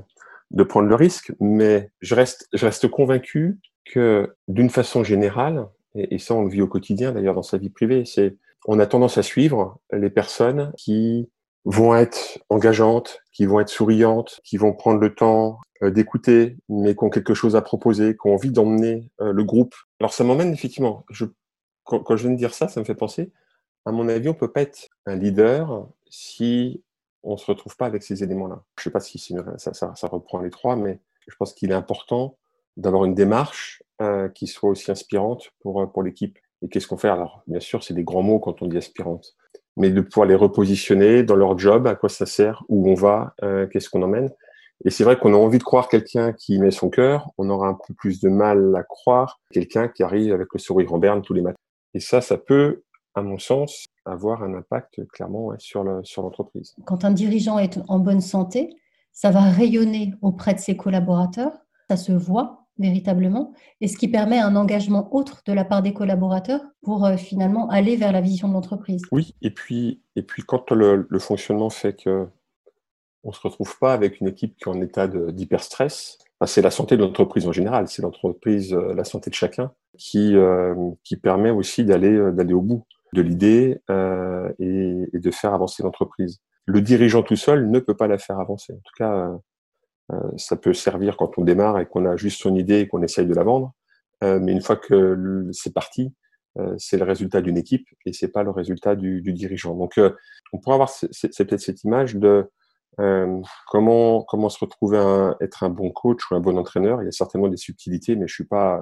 de 0.51 0.63
prendre 0.63 0.87
le 0.87 0.95
risque. 0.95 1.33
Mais 1.41 1.89
je 1.99 2.15
reste, 2.15 2.47
je 2.53 2.87
convaincu 2.87 3.59
que 3.83 4.33
d'une 4.47 4.69
façon 4.69 5.03
générale, 5.03 5.67
et, 5.95 6.17
ça 6.17 6.35
on 6.35 6.43
le 6.43 6.49
vit 6.49 6.61
au 6.61 6.67
quotidien 6.67 7.11
d'ailleurs 7.11 7.35
dans 7.35 7.43
sa 7.43 7.57
vie 7.57 7.69
privée, 7.69 8.05
c'est 8.05 8.37
on 8.67 8.79
a 8.79 8.85
tendance 8.85 9.17
à 9.17 9.23
suivre 9.23 9.79
les 9.91 10.09
personnes 10.09 10.71
qui 10.77 11.27
vont 11.65 11.95
être 11.95 12.39
engageantes, 12.49 13.19
qui 13.31 13.45
vont 13.45 13.59
être 13.59 13.69
souriantes, 13.69 14.41
qui 14.43 14.57
vont 14.57 14.73
prendre 14.73 14.99
le 14.99 15.13
temps 15.13 15.59
euh, 15.83 15.91
d'écouter, 15.91 16.57
mais 16.69 16.95
qui 16.95 17.03
ont 17.03 17.09
quelque 17.09 17.33
chose 17.33 17.55
à 17.55 17.61
proposer, 17.61 18.13
qui 18.13 18.27
ont 18.27 18.33
envie 18.33 18.51
d'emmener 18.51 19.09
euh, 19.21 19.31
le 19.31 19.43
groupe. 19.43 19.75
Alors 19.99 20.13
ça 20.13 20.23
m'emmène 20.23 20.53
effectivement, 20.53 21.05
quand, 21.83 22.15
je 22.15 22.23
viens 22.23 22.31
de 22.31 22.37
dire 22.37 22.53
ça, 22.53 22.67
ça 22.67 22.79
me 22.79 22.85
fait 22.85 22.95
penser, 22.95 23.31
à 23.85 23.91
mon 23.91 24.07
avis, 24.07 24.29
on 24.29 24.33
peut 24.33 24.51
pas 24.51 24.61
être 24.61 24.89
un 25.05 25.15
leader 25.15 25.87
si 26.09 26.83
on 27.23 27.37
se 27.37 27.45
retrouve 27.45 27.75
pas 27.77 27.85
avec 27.85 28.03
ces 28.03 28.23
éléments-là. 28.23 28.63
Je 28.77 28.83
sais 28.83 28.91
pas 28.91 28.99
si 28.99 29.19
ça, 29.19 29.73
ça, 29.73 29.95
ça, 29.95 30.07
reprend 30.07 30.39
les 30.39 30.49
trois, 30.49 30.75
mais 30.75 30.99
je 31.27 31.35
pense 31.35 31.53
qu'il 31.53 31.71
est 31.71 31.75
important 31.75 32.37
d'avoir 32.77 33.05
une 33.05 33.15
démarche 33.15 33.83
euh, 34.01 34.29
qui 34.29 34.47
soit 34.47 34.69
aussi 34.69 34.91
inspirante 34.91 35.51
pour, 35.59 35.91
pour 35.91 36.03
l'équipe. 36.03 36.37
Et 36.61 36.69
qu'est-ce 36.69 36.87
qu'on 36.87 36.97
fait? 36.97 37.09
Alors, 37.09 37.43
bien 37.47 37.59
sûr, 37.59 37.83
c'est 37.83 37.93
des 37.93 38.03
grands 38.03 38.21
mots 38.23 38.39
quand 38.39 38.61
on 38.61 38.67
dit 38.67 38.77
aspirante 38.77 39.35
mais 39.77 39.89
de 39.89 40.01
pouvoir 40.01 40.27
les 40.27 40.35
repositionner 40.35 41.23
dans 41.23 41.35
leur 41.35 41.57
job, 41.57 41.87
à 41.87 41.95
quoi 41.95 42.09
ça 42.09 42.25
sert, 42.25 42.63
où 42.69 42.89
on 42.89 42.93
va, 42.93 43.33
euh, 43.43 43.67
qu'est-ce 43.67 43.89
qu'on 43.89 44.01
emmène. 44.01 44.29
Et 44.83 44.89
c'est 44.89 45.03
vrai 45.03 45.17
qu'on 45.17 45.33
a 45.33 45.37
envie 45.37 45.59
de 45.59 45.63
croire 45.63 45.87
quelqu'un 45.87 46.33
qui 46.33 46.59
met 46.59 46.71
son 46.71 46.89
cœur, 46.89 47.29
on 47.37 47.49
aura 47.49 47.67
un 47.67 47.77
peu 47.87 47.93
plus 47.93 48.19
de 48.19 48.29
mal 48.29 48.75
à 48.75 48.83
croire 48.83 49.39
quelqu'un 49.51 49.87
qui 49.87 50.03
arrive 50.03 50.33
avec 50.33 50.47
le 50.53 50.59
sourire 50.59 50.91
en 50.93 50.97
berne 50.97 51.21
tous 51.21 51.33
les 51.33 51.41
matins. 51.41 51.57
Et 51.93 51.99
ça, 51.99 52.21
ça 52.21 52.37
peut, 52.37 52.81
à 53.13 53.21
mon 53.21 53.37
sens, 53.37 53.85
avoir 54.05 54.43
un 54.43 54.55
impact 54.55 55.07
clairement 55.09 55.51
sur 55.59 55.83
l'entreprise. 55.83 56.73
Quand 56.85 57.05
un 57.05 57.11
dirigeant 57.11 57.59
est 57.59 57.79
en 57.87 57.99
bonne 57.99 58.21
santé, 58.21 58.75
ça 59.11 59.29
va 59.29 59.41
rayonner 59.41 60.13
auprès 60.21 60.53
de 60.53 60.59
ses 60.59 60.75
collaborateurs, 60.75 61.51
ça 61.89 61.97
se 61.97 62.11
voit, 62.11 62.60
véritablement, 62.77 63.53
et 63.79 63.87
ce 63.87 63.97
qui 63.97 64.07
permet 64.07 64.39
un 64.39 64.55
engagement 64.55 65.13
autre 65.13 65.41
de 65.45 65.53
la 65.53 65.63
part 65.65 65.81
des 65.81 65.93
collaborateurs 65.93 66.61
pour 66.81 67.05
euh, 67.05 67.17
finalement 67.17 67.69
aller 67.69 67.95
vers 67.95 68.11
la 68.11 68.21
vision 68.21 68.47
de 68.47 68.53
l'entreprise. 68.53 69.01
Oui, 69.11 69.35
et 69.41 69.51
puis, 69.51 70.01
et 70.15 70.23
puis 70.23 70.43
quand 70.43 70.71
le, 70.71 71.07
fonctionnement 71.19 71.69
fait 71.69 71.93
que 71.93 72.27
on 73.23 73.29
ne 73.29 73.33
se 73.33 73.41
retrouve 73.41 73.77
pas 73.77 73.93
avec 73.93 74.19
une 74.19 74.27
équipe 74.27 74.57
qui 74.57 74.63
est 74.67 74.71
en 74.71 74.81
état 74.81 75.07
d'hyperstress, 75.07 76.17
c'est 76.45 76.63
la 76.63 76.71
santé 76.71 76.97
de 76.97 77.03
l'entreprise 77.03 77.45
en 77.45 77.51
général, 77.51 77.87
c'est 77.87 78.01
l'entreprise, 78.01 78.73
euh, 78.73 78.95
la 78.95 79.03
santé 79.03 79.29
de 79.29 79.35
chacun 79.35 79.71
qui, 79.97 80.35
euh, 80.35 80.73
qui 81.03 81.17
permet 81.17 81.51
aussi 81.51 81.85
d'aller 81.85 82.19
au 82.19 82.61
bout 82.61 82.83
de 83.13 83.21
l'idée 83.21 83.79
et, 84.59 85.19
de 85.19 85.31
faire 85.31 85.53
avancer 85.53 85.83
l'entreprise. 85.83 86.39
Le 86.65 86.81
dirigeant 86.81 87.21
tout 87.21 87.35
seul 87.35 87.69
ne 87.69 87.79
peut 87.79 87.95
pas 87.95 88.07
la 88.07 88.17
faire 88.17 88.39
avancer. 88.39 88.73
En 88.73 88.77
tout 88.77 88.93
cas, 88.97 89.31
ça 90.37 90.55
peut 90.55 90.73
servir 90.73 91.17
quand 91.17 91.37
on 91.37 91.43
démarre 91.43 91.79
et 91.79 91.85
qu'on 91.85 92.05
a 92.05 92.15
juste 92.17 92.41
son 92.41 92.55
idée 92.55 92.79
et 92.81 92.87
qu'on 92.87 93.01
essaye 93.01 93.27
de 93.27 93.33
la 93.33 93.43
vendre. 93.43 93.73
Euh, 94.23 94.39
mais 94.41 94.51
une 94.51 94.61
fois 94.61 94.75
que 94.75 95.47
c'est 95.51 95.73
parti, 95.73 96.13
euh, 96.59 96.75
c'est 96.77 96.97
le 96.97 97.05
résultat 97.05 97.41
d'une 97.41 97.57
équipe 97.57 97.87
et 98.05 98.13
c'est 98.13 98.27
pas 98.27 98.43
le 98.43 98.51
résultat 98.51 98.95
du, 98.95 99.21
du 99.21 99.33
dirigeant. 99.33 99.75
Donc, 99.75 99.99
on 100.53 100.57
pourrait 100.59 100.75
avoir 100.75 100.89
c'est 100.89 101.47
peut-être 101.47 101.61
cette 101.61 101.83
image 101.83 102.15
de 102.15 102.49
comment 103.67 104.21
comment 104.23 104.49
se 104.49 104.59
retrouver 104.59 104.97
à 104.97 105.35
être 105.41 105.63
un 105.63 105.69
bon 105.69 105.91
coach 105.91 106.29
ou 106.29 106.35
un 106.35 106.39
bon 106.39 106.57
entraîneur. 106.57 107.01
Il 107.01 107.05
y 107.05 107.07
a 107.07 107.11
certainement 107.11 107.47
des 107.47 107.57
subtilités, 107.57 108.15
mais 108.15 108.27
je 108.27 108.33
suis 108.33 108.45
pas 108.45 108.81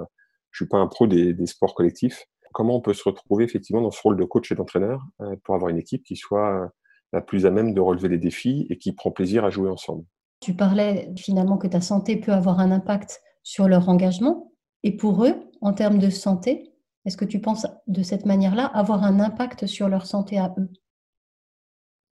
je 0.51 0.63
suis 0.63 0.69
pas 0.69 0.77
un 0.77 0.88
pro 0.88 1.07
des, 1.07 1.33
des 1.33 1.45
sports 1.45 1.75
collectifs. 1.75 2.25
Comment 2.53 2.75
on 2.77 2.81
peut 2.81 2.95
se 2.95 3.03
retrouver 3.03 3.45
effectivement 3.45 3.81
dans 3.81 3.91
ce 3.91 4.01
rôle 4.01 4.17
de 4.17 4.25
coach 4.25 4.51
et 4.51 4.55
d'entraîneur 4.55 5.03
pour 5.43 5.55
avoir 5.55 5.69
une 5.69 5.77
équipe 5.77 6.03
qui 6.03 6.15
soit 6.15 6.71
la 7.13 7.21
plus 7.21 7.45
à 7.45 7.51
même 7.51 7.74
de 7.74 7.81
relever 7.81 8.09
les 8.09 8.17
défis 8.17 8.65
et 8.69 8.77
qui 8.77 8.93
prend 8.93 9.12
plaisir 9.12 9.45
à 9.45 9.51
jouer 9.51 9.69
ensemble? 9.69 10.05
Tu 10.39 10.53
parlais 10.53 11.12
finalement 11.17 11.58
que 11.58 11.67
ta 11.67 11.81
santé 11.81 12.15
peut 12.15 12.31
avoir 12.31 12.60
un 12.60 12.72
impact 12.72 13.22
sur 13.43 13.67
leur 13.67 13.89
engagement. 13.89 14.51
Et 14.84 14.96
pour 14.96 15.25
eux, 15.25 15.36
en 15.62 15.74
termes 15.74 15.98
de 15.98 16.10
santé, 16.10 16.72
est-ce 17.05 17.17
que 17.17 17.25
tu 17.25 17.39
penses 17.41 17.67
de 17.88 18.03
cette 18.03 18.25
manière-là 18.25 18.65
avoir 18.65 19.03
un 19.03 19.19
impact 19.19 19.65
sur 19.65 19.89
leur 19.89 20.05
santé 20.05 20.38
à 20.38 20.53
eux? 20.58 20.69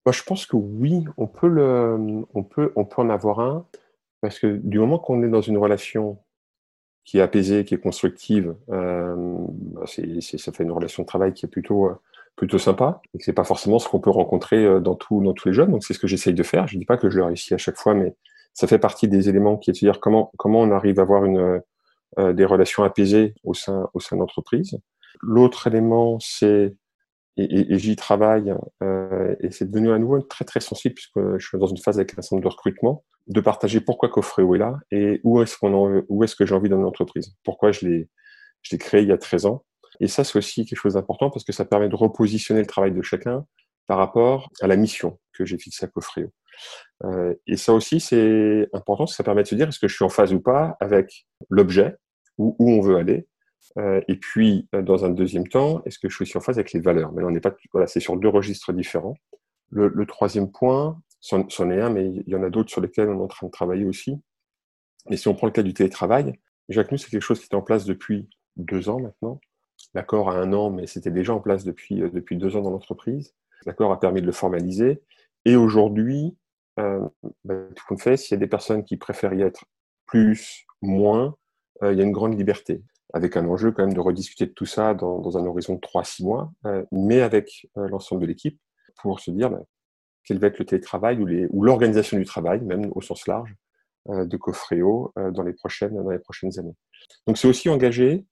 Moi, 0.05 0.13
Je 0.13 0.23
pense 0.23 0.47
que 0.47 0.57
oui, 0.57 1.05
on 1.17 1.27
peut, 1.27 1.49
le, 1.49 2.25
on, 2.35 2.43
peut, 2.43 2.73
on 2.77 2.85
peut 2.85 3.03
en 3.03 3.11
avoir 3.11 3.41
un. 3.41 3.67
Parce 4.21 4.39
que 4.39 4.57
du 4.63 4.79
moment 4.79 4.99
qu'on 4.99 5.23
est 5.23 5.29
dans 5.29 5.41
une 5.41 5.59
relation 5.59 6.19
qui 7.05 7.19
est 7.19 7.23
apaisée, 7.23 7.65
qui 7.65 7.75
est 7.75 7.81
constructive, 7.81 8.55
euh, 8.71 9.15
bah, 9.49 9.83
ça 9.87 10.53
fait 10.53 10.63
une 10.63 10.71
relation 10.71 11.03
de 11.03 11.09
travail 11.09 11.33
qui 11.33 11.47
est 11.47 11.49
plutôt, 11.49 11.87
euh, 11.87 12.01
plutôt 12.37 12.59
sympa 12.59 13.01
et 13.15 13.19
que 13.19 13.25
c'est 13.25 13.33
pas 13.33 13.45
forcément 13.45 13.79
ce 13.79 13.89
qu'on 13.89 14.01
peut 14.01 14.11
rencontrer 14.11 14.65
euh, 14.65 14.81
dans, 14.81 14.95
tout, 14.95 15.23
dans 15.23 15.33
tous 15.33 15.49
les 15.49 15.55
jeunes. 15.55 15.71
Donc 15.71 15.85
c'est 15.85 15.95
ce 15.95 15.99
que 15.99 16.07
j'essaye 16.07 16.35
de 16.35 16.43
faire. 16.43 16.67
Je 16.67 16.79
dis 16.79 16.85
pas 16.85 16.97
que 16.97 17.11
je 17.11 17.19
le 17.19 17.25
réussis 17.25 17.55
à 17.55 17.59
chaque 17.59 17.77
fois, 17.77 17.95
mais 17.95 18.15
ça 18.55 18.67
fait 18.67 18.79
partie 18.79 19.09
des 19.09 19.29
éléments 19.29 19.57
qui 19.57 19.71
est 19.71 19.75
de 19.75 19.79
dire 19.79 20.01
comment, 20.01 20.33
comment 20.39 20.61
on 20.61 20.71
arrive 20.71 20.99
à 20.99 21.03
avoir 21.03 21.25
une, 21.25 21.61
euh, 22.19 22.33
des 22.33 22.45
relations 22.45 22.85
apaisées 22.85 23.35
au 23.45 23.55
sein, 23.55 23.89
au 23.95 24.01
sein 24.01 24.17
de 24.17 24.21
l'entreprise. 24.21 24.79
L'autre 25.23 25.67
élément, 25.67 26.19
c'est 26.21 26.75
et, 27.39 27.73
et, 27.73 27.79
j'y 27.79 27.97
travaille, 27.97 28.55
euh, 28.83 29.35
et 29.41 29.51
c'est 29.51 29.71
devenu 29.71 29.91
à 29.91 29.99
nouveau 29.99 30.21
très 30.21 30.45
très 30.45 30.61
sensible 30.61 30.95
puisque 30.95 31.39
je 31.39 31.47
suis 31.47 31.59
dans 31.59 31.67
une 31.67 31.79
phase 31.79 31.97
avec 31.97 32.19
un 32.19 32.23
centre 32.23 32.43
de 32.43 32.49
recrutement, 32.49 33.05
de 33.27 33.41
partager 33.41 33.81
pourquoi 33.81 34.11
Coffreo 34.11 34.55
est 34.55 34.59
là 34.59 34.79
et 34.91 35.21
où 35.25 35.41
est-ce 35.41 35.57
qu'on 35.57 36.05
où 36.09 36.25
est-ce 36.25 36.37
que 36.37 36.45
j'ai 36.45 36.55
envie 36.55 36.69
dans 36.69 36.77
l'entreprise, 36.77 37.35
pourquoi 37.45 37.73
je 37.73 37.87
l'ai 37.87 38.09
je 38.61 38.73
l'ai 38.73 38.79
créé 38.79 39.03
il 39.03 39.09
y 39.09 39.13
a 39.13 39.17
13 39.19 39.47
ans 39.47 39.65
et 40.01 40.09
ça, 40.09 40.25
c'est 40.25 40.39
aussi 40.39 40.65
quelque 40.65 40.79
chose 40.79 40.95
d'important 40.95 41.31
parce 41.31 41.45
que 41.45 41.53
ça 41.53 41.65
permet 41.65 41.89
de 41.89 41.97
repositionner 41.97 42.61
le 42.61 42.67
travail 42.67 42.93
de 42.93 43.03
chacun 43.03 43.47
par 43.87 43.99
rapport 43.99 44.51
à 44.61 44.67
la 44.67 44.77
mission 44.77 45.19
que 45.33 45.45
j'ai 45.45 45.59
fixée 45.59 45.85
à 45.85 45.89
Cofreo. 45.89 46.31
Euh, 47.05 47.35
et 47.47 47.57
ça 47.57 47.73
aussi, 47.73 48.01
c'est 48.01 48.69
important 48.73 49.07
ça 49.07 49.25
permet 49.25 49.43
de 49.43 49.49
se 49.49 49.55
dire 49.55 49.69
est-ce 49.69 49.79
que 49.79 49.89
je 49.89 49.95
suis 49.95 50.05
en 50.05 50.09
phase 50.09 50.33
ou 50.33 50.41
pas 50.41 50.77
avec 50.81 51.27
l'objet, 51.51 51.97
où, 52.39 52.57
où 52.59 52.71
on 52.71 52.81
veut 52.81 52.97
aller? 52.97 53.27
Euh, 53.79 54.01
et 54.09 54.17
puis, 54.17 54.69
euh, 54.75 54.83
dans 54.83 55.05
un 55.05 55.11
deuxième 55.11 55.49
temps, 55.49 55.83
est-ce 55.85 55.99
que 55.99 56.09
je 56.09 56.25
suis 56.25 56.37
en 56.37 56.41
phase 56.41 56.59
avec 56.59 56.73
les 56.73 56.81
valeurs? 56.81 57.13
Mais 57.13 57.23
là, 57.23 57.29
on 57.29 57.31
n'est 57.31 57.41
pas, 57.41 57.55
voilà, 57.73 57.87
c'est 57.87 58.01
sur 58.01 58.17
deux 58.17 58.29
registres 58.29 58.73
différents. 58.73 59.15
Le, 59.71 59.89
le 59.89 60.07
troisième 60.07 60.51
point, 60.53 61.01
c'en 61.21 61.71
est 61.71 61.81
un, 61.81 61.91
mais 61.91 62.07
il 62.07 62.29
y 62.29 62.35
en 62.35 62.43
a 62.43 62.51
d'autres 62.51 62.71
sur 62.71 62.81
lesquels 62.81 63.09
on 63.09 63.21
est 63.21 63.23
en 63.23 63.29
train 63.29 63.47
de 63.47 63.53
travailler 63.53 63.85
aussi. 63.85 64.17
Mais 65.09 65.17
si 65.17 65.29
on 65.29 65.35
prend 65.35 65.47
le 65.47 65.53
cas 65.53 65.63
du 65.63 65.73
télétravail, 65.73 66.39
Jacques, 66.69 66.93
nous, 66.93 66.99
c'est 66.99 67.11
quelque 67.11 67.23
chose 67.23 67.41
qui 67.41 67.47
est 67.51 67.55
en 67.55 67.63
place 67.63 67.85
depuis 67.85 68.29
deux 68.57 68.89
ans 68.89 69.01
maintenant. 69.01 69.41
L'accord 69.95 70.31
a 70.31 70.35
un 70.35 70.53
an, 70.53 70.71
mais 70.71 70.87
c'était 70.87 71.11
déjà 71.11 71.35
en 71.35 71.41
place 71.41 71.65
depuis, 71.65 72.03
euh, 72.03 72.11
depuis 72.11 72.37
deux 72.37 72.57
ans 72.57 72.63
dans 72.63 72.71
l'entreprise. 72.71 73.35
L'accord 73.67 73.93
a 73.93 74.01
permis 74.01 74.21
de 74.21 74.27
le 74.27 74.33
formaliser. 74.33 75.03
Et 75.45 75.57
aujourd'hui, 75.57 76.37
euh, 76.81 77.07
bah, 77.45 77.55
tout 77.75 77.85
compte 77.87 78.03
fait, 78.03 78.17
s'il 78.17 78.35
y 78.35 78.39
a 78.39 78.41
des 78.41 78.47
personnes 78.47 78.85
qui 78.85 78.97
préfèrent 78.97 79.35
y 79.35 79.43
être 79.43 79.65
plus, 80.07 80.67
moins, 80.81 81.37
euh, 81.83 81.93
il 81.93 81.99
y 81.99 82.03
a 82.03 82.05
une 82.05 82.13
grande 82.13 82.37
liberté. 82.37 82.83
Avec 83.15 83.37
un 83.37 83.47
enjeu 83.47 83.73
quand 83.73 83.85
même 83.85 83.95
de 83.95 84.01
rediscuter 84.01 84.47
de 84.47 84.53
tout 84.53 84.67
ça 84.67 84.95
dans, 84.95 85.37
un 85.37 85.45
horizon 85.45 85.75
de 85.75 85.81
3-6 85.81 86.25
mois, 86.25 86.51
euh, 86.67 86.83
mais 86.93 87.21
avec 87.21 87.69
l'ensemble 87.77 88.23
de 88.23 88.27
l'équipe 88.27 88.59
pour 89.03 89.21
se 89.21 89.31
dire 89.31 89.51
bah, 89.51 89.61
quel 90.25 90.39
va 90.39 90.47
être 90.47 90.59
le 90.59 90.65
télétravail 90.65 91.19
ou 91.51 91.63
l'organisation 91.63 92.17
du 92.17 92.25
travail, 92.25 92.63
même 92.63 92.91
au 92.95 93.03
sens 93.03 93.27
large, 93.27 93.55
de 94.09 94.37
Cofreo 94.37 95.13
dans, 95.15 95.43
les 95.43 95.55
dans 95.91 96.11
les 96.11 96.19
prochaines 96.19 96.59
années. 96.59 96.75
Donc 97.27 97.39
c'est 97.39 97.47
aussi 97.47 97.69
engagé 97.69 98.25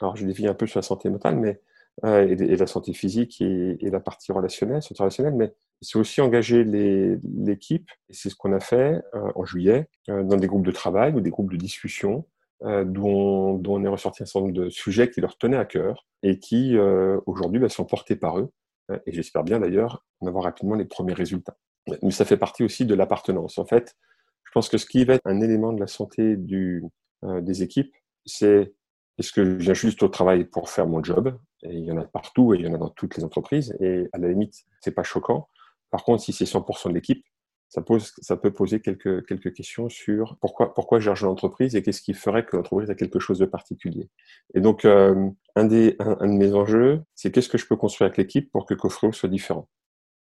alors 0.00 0.16
je 0.16 0.26
dévie 0.26 0.46
un 0.46 0.54
peu 0.54 0.66
sur 0.66 0.78
la 0.78 0.82
santé 0.82 1.08
mentale, 1.08 1.36
mais 1.36 1.60
euh, 2.04 2.26
et, 2.26 2.56
la 2.56 2.66
santé 2.66 2.92
physique 2.92 3.40
et, 3.40 3.76
la 3.90 4.00
partie 4.00 4.32
relationnelle, 4.32 4.82
santé 4.82 5.02
relationnelle, 5.02 5.34
mais 5.34 5.52
c'est 5.82 5.98
aussi 5.98 6.20
engager 6.20 6.64
l'équipe, 6.64 7.90
et 8.08 8.14
c'est 8.14 8.30
ce 8.30 8.36
qu'on 8.36 8.52
a 8.52 8.60
fait 8.60 9.02
euh, 9.14 9.32
en 9.34 9.44
juillet, 9.44 9.88
euh, 10.08 10.22
dans 10.22 10.36
des 10.36 10.46
groupes 10.46 10.64
de 10.64 10.70
travail 10.70 11.12
ou 11.14 11.20
des 11.20 11.30
groupes 11.30 11.50
de 11.50 11.56
discussion, 11.56 12.26
dont, 12.62 13.54
dont, 13.54 13.76
on 13.76 13.84
est 13.84 13.88
ressorti 13.88 14.22
un 14.22 14.26
certain 14.26 14.40
nombre 14.40 14.52
de 14.52 14.68
sujets 14.68 15.10
qui 15.10 15.22
leur 15.22 15.38
tenaient 15.38 15.56
à 15.56 15.64
cœur 15.64 16.06
et 16.22 16.38
qui 16.38 16.76
aujourd'hui 17.24 17.58
bah, 17.58 17.70
sont 17.70 17.86
portés 17.86 18.16
par 18.16 18.38
eux. 18.38 18.50
et 19.06 19.12
j'espère 19.12 19.44
bien 19.44 19.60
d'ailleurs 19.60 20.04
en 20.20 20.26
avoir 20.26 20.44
rapidement 20.44 20.74
les 20.74 20.84
premiers 20.84 21.14
résultats. 21.14 21.56
Mais 22.02 22.10
ça 22.10 22.26
fait 22.26 22.36
partie 22.36 22.62
aussi 22.62 22.84
de 22.84 22.94
l'appartenance. 22.94 23.56
En 23.56 23.64
fait, 23.64 23.96
je 24.44 24.50
pense 24.52 24.68
que 24.68 24.76
ce 24.76 24.84
qui 24.84 25.06
va 25.06 25.14
être 25.14 25.26
un 25.26 25.40
élément 25.40 25.72
de 25.72 25.80
la 25.80 25.86
santé 25.86 26.36
du, 26.36 26.84
des 27.22 27.62
équipes, 27.62 27.94
c'est 28.26 28.74
est-ce 29.18 29.32
que 29.32 29.44
je 29.44 29.64
viens 29.64 29.74
juste 29.74 30.02
au 30.02 30.08
travail 30.08 30.44
pour 30.44 30.70
faire 30.70 30.86
mon 30.86 31.02
job 31.02 31.38
Et 31.62 31.74
il 31.74 31.84
y 31.84 31.92
en 31.92 31.98
a 31.98 32.04
partout 32.04 32.54
et 32.54 32.58
il 32.58 32.64
y 32.64 32.68
en 32.68 32.74
a 32.74 32.78
dans 32.78 32.88
toutes 32.88 33.16
les 33.16 33.24
entreprises. 33.24 33.76
Et 33.80 34.08
à 34.12 34.18
la 34.18 34.28
limite, 34.28 34.54
c'est 34.80 34.94
pas 34.94 35.02
choquant. 35.02 35.48
Par 35.90 36.04
contre, 36.04 36.22
si 36.22 36.32
c'est 36.32 36.44
100% 36.44 36.88
de 36.88 36.94
l'équipe, 36.94 37.24
ça, 37.70 38.36
peut 38.36 38.52
poser 38.52 38.80
quelques, 38.80 39.54
questions 39.54 39.88
sur 39.88 40.36
pourquoi, 40.40 40.74
pourquoi 40.74 40.98
je 40.98 41.10
l'entreprise 41.24 41.76
et 41.76 41.82
qu'est-ce 41.82 42.02
qui 42.02 42.14
ferait 42.14 42.44
que 42.44 42.56
l'entreprise 42.56 42.90
a 42.90 42.96
quelque 42.96 43.20
chose 43.20 43.38
de 43.38 43.46
particulier. 43.46 44.08
Et 44.54 44.60
donc, 44.60 44.84
euh, 44.84 45.30
un, 45.54 45.64
des, 45.64 45.92
de 45.92 46.26
mes 46.26 46.52
enjeux, 46.52 47.02
c'est 47.14 47.30
qu'est-ce 47.30 47.48
que 47.48 47.58
je 47.58 47.66
peux 47.66 47.76
construire 47.76 48.06
avec 48.06 48.18
l'équipe 48.18 48.50
pour 48.50 48.66
que 48.66 48.74
Cofreo 48.74 49.12
soit 49.12 49.28
différent, 49.28 49.68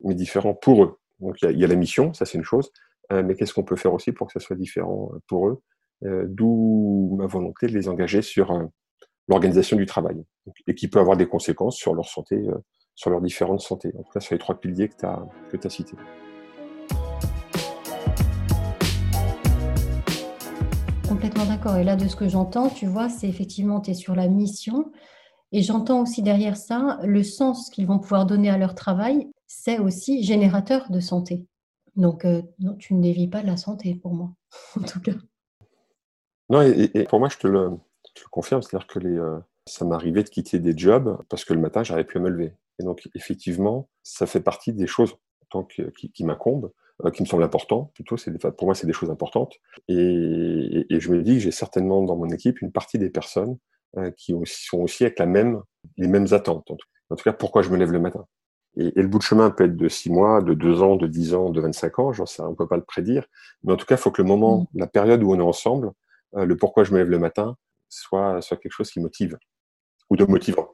mais 0.04 0.14
différent 0.14 0.54
pour 0.54 0.85
eux. 0.85 0.99
Donc, 1.19 1.43
il 1.43 1.59
y 1.59 1.64
a, 1.64 1.66
la 1.66 1.75
mission, 1.75 2.14
ça 2.14 2.25
c'est 2.25 2.38
une 2.38 2.45
chose, 2.45 2.71
euh, 3.11 3.25
mais 3.25 3.35
qu'est-ce 3.35 3.52
qu'on 3.52 3.64
peut 3.64 3.76
faire 3.76 3.93
aussi 3.93 4.12
pour 4.12 4.28
que 4.28 4.33
ça 4.33 4.40
soit 4.40 4.57
différent 4.57 5.11
pour 5.26 5.49
eux? 5.49 5.61
D'où 6.03 7.17
ma 7.19 7.27
volonté 7.27 7.67
de 7.67 7.73
les 7.73 7.89
engager 7.89 8.23
sur 8.23 8.53
l'organisation 9.29 9.77
du 9.77 9.87
travail, 9.87 10.23
et 10.67 10.75
qui 10.75 10.89
peut 10.89 11.01
avoir 11.01 11.17
des 11.17 11.27
conséquences 11.27 11.77
sur 11.77 11.95
leur 11.95 12.07
santé, 12.07 12.47
sur 12.95 13.11
leurs 13.11 13.21
différentes 13.21 13.61
santé. 13.61 13.93
En 13.99 14.03
tout 14.03 14.13
cas, 14.13 14.21
sur 14.21 14.35
les 14.35 14.39
trois 14.39 14.61
piliers 14.61 14.89
que 14.89 14.97
tu 14.97 15.07
as, 15.07 15.27
as 15.65 15.71
cités. 15.71 15.97
Complètement 21.09 21.47
d'accord. 21.47 21.77
Et 21.77 21.85
là, 21.85 21.97
de 21.97 22.07
ce 22.09 22.17
que 22.17 22.29
j'entends, 22.29 22.69
tu 22.69 22.87
vois, 22.87 23.09
c'est 23.09 23.29
effectivement, 23.29 23.81
tu 23.81 23.91
es 23.91 23.95
sur 23.95 24.15
la 24.15 24.29
mission. 24.29 24.91
Et 25.53 25.63
j'entends 25.63 26.03
aussi 26.03 26.23
derrière 26.23 26.57
ça, 26.57 26.99
le 27.05 27.23
sens 27.23 27.71
qu'ils 27.71 27.87
vont 27.87 27.99
pouvoir 27.99 28.27
donner 28.27 28.51
à 28.51 28.59
leur 28.59 28.75
travail, 28.75 29.29
c'est 29.47 29.79
aussi 29.79 30.25
générateur 30.25 30.91
de 30.91 31.01
santé. 31.01 31.47
Donc, 31.95 32.25
euh, 32.25 32.43
tu 32.79 32.95
ne 32.95 33.03
dévis 33.03 33.29
pas 33.29 33.43
de 33.43 33.47
la 33.47 33.57
santé 33.57 33.95
pour 33.95 34.15
moi, 34.15 34.33
en 34.77 34.83
tout 34.83 35.01
cas. 35.01 35.13
Non, 36.51 36.63
et, 36.63 37.05
pour 37.09 37.21
moi, 37.21 37.29
je 37.29 37.39
te 37.39 37.47
le, 37.47 37.71
confirme, 38.31 38.63
c'est-à-dire 38.63 38.87
que 38.87 38.99
les, 38.99 39.19
euh, 39.19 39.39
ça 39.67 39.85
m'arrivait 39.85 40.23
de 40.23 40.29
quitter 40.29 40.59
des 40.59 40.77
jobs 40.77 41.19
parce 41.29 41.45
que 41.45 41.55
le 41.55 41.61
matin, 41.61 41.83
j'arrivais 41.83 42.07
plus 42.07 42.19
à 42.19 42.23
me 42.23 42.29
lever. 42.29 42.53
Et 42.79 42.85
donc, 42.85 43.09
effectivement, 43.15 43.89
ça 44.03 44.27
fait 44.27 44.41
partie 44.41 44.73
des 44.73 44.87
choses 44.87 45.15
tant 45.51 45.65
qui, 45.65 46.11
qui 46.11 46.25
m'incombent. 46.25 46.71
Euh, 47.05 47.11
qui 47.11 47.23
me 47.23 47.27
semble 47.27 47.43
important. 47.43 47.91
Plutôt, 47.95 48.17
c'est 48.17 48.31
pour 48.57 48.67
moi, 48.67 48.75
c'est 48.77 48.87
des 48.87 48.93
choses 48.93 49.11
importantes. 49.11 49.55
Et, 49.89 50.87
je 50.89 51.11
me 51.11 51.23
dis 51.23 51.35
que 51.35 51.41
j'ai 51.41 51.51
certainement 51.51 52.03
dans 52.03 52.15
mon 52.15 52.29
équipe 52.29 52.63
une 52.63 52.71
partie 52.71 52.99
des 52.99 53.11
personnes 53.11 53.59
euh, 53.97 54.13
qui 54.13 54.33
sont 54.47 54.79
aussi 54.79 55.03
avec 55.03 55.19
la 55.19 55.27
même, 55.27 55.61
les 55.97 56.07
mêmes 56.07 56.29
attentes. 56.31 56.71
En 56.71 57.17
tout, 57.17 57.25
cas, 57.25 57.33
pourquoi 57.33 57.63
je 57.63 57.71
me 57.71 57.77
lève 57.77 57.91
le 57.91 57.99
matin. 57.99 58.27
Et, 58.77 58.93
le 58.95 59.09
bout 59.09 59.19
de 59.19 59.25
chemin 59.25 59.51
peut 59.51 59.65
être 59.65 59.77
de 59.77 59.89
6 59.89 60.11
mois, 60.11 60.41
de 60.41 60.55
2 60.55 60.83
ans, 60.83 60.95
de 60.95 61.09
10 61.09 61.35
ans, 61.35 61.51
de 61.51 61.61
25 61.61 61.99
ans, 61.99 62.13
j'en 62.13 62.27
sais, 62.27 62.43
on 62.43 62.55
peut 62.55 62.69
pas 62.69 62.77
le 62.77 62.85
prédire. 62.85 63.27
Mais 63.65 63.73
en 63.73 63.77
tout 63.77 63.87
cas, 63.87 63.97
il 63.97 64.01
faut 64.01 64.13
que 64.13 64.23
le 64.23 64.29
moment, 64.29 64.61
mmh. 64.61 64.79
la 64.79 64.87
période 64.87 65.23
où 65.25 65.33
on 65.33 65.39
est 65.39 65.43
ensemble, 65.43 65.91
le 66.35 66.57
pourquoi 66.57 66.85
je 66.85 66.93
me 66.93 66.99
lève 66.99 67.11
le 67.11 67.19
matin, 67.19 67.57
soit, 67.88 68.41
soit 68.43 68.57
quelque 68.57 68.73
chose 68.73 68.91
qui 68.91 69.00
motive 69.00 69.38
ou 70.11 70.17
de 70.17 70.25
motivant. 70.25 70.69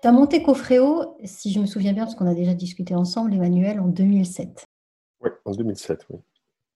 Tu 0.00 0.06
as 0.06 0.12
monté 0.12 0.42
Cofréo, 0.44 1.16
si 1.24 1.52
je 1.52 1.58
me 1.58 1.66
souviens 1.66 1.92
bien, 1.92 2.04
parce 2.04 2.14
qu'on 2.14 2.28
a 2.28 2.34
déjà 2.34 2.54
discuté 2.54 2.94
ensemble, 2.94 3.34
Emmanuel, 3.34 3.80
en 3.80 3.88
2007. 3.88 4.64
Oui, 5.20 5.30
en 5.44 5.50
2007, 5.50 6.06
oui. 6.10 6.20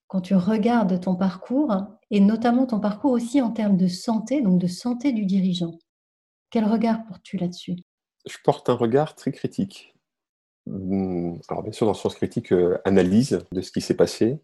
Quand 0.08 0.20
tu 0.20 0.34
regardes 0.34 1.00
ton 1.00 1.14
parcours, 1.14 1.72
et 2.10 2.18
notamment 2.18 2.66
ton 2.66 2.80
parcours 2.80 3.12
aussi 3.12 3.40
en 3.40 3.52
termes 3.52 3.76
de 3.76 3.86
santé, 3.86 4.42
donc 4.42 4.58
de 4.58 4.66
santé 4.66 5.12
du 5.12 5.24
dirigeant, 5.24 5.78
quel 6.50 6.64
regard 6.64 7.06
portes-tu 7.06 7.36
là-dessus? 7.36 7.76
Je 8.28 8.36
porte 8.44 8.68
un 8.68 8.74
regard 8.74 9.14
très 9.14 9.30
critique. 9.30 9.94
Hmm, 10.66 11.34
alors 11.48 11.62
bien 11.62 11.72
sûr, 11.72 11.86
dans 11.86 11.92
le 11.92 11.98
sens 11.98 12.14
critique, 12.14 12.52
euh, 12.52 12.78
analyse 12.84 13.40
de 13.50 13.60
ce 13.60 13.72
qui 13.72 13.80
s'est 13.80 13.96
passé, 13.96 14.38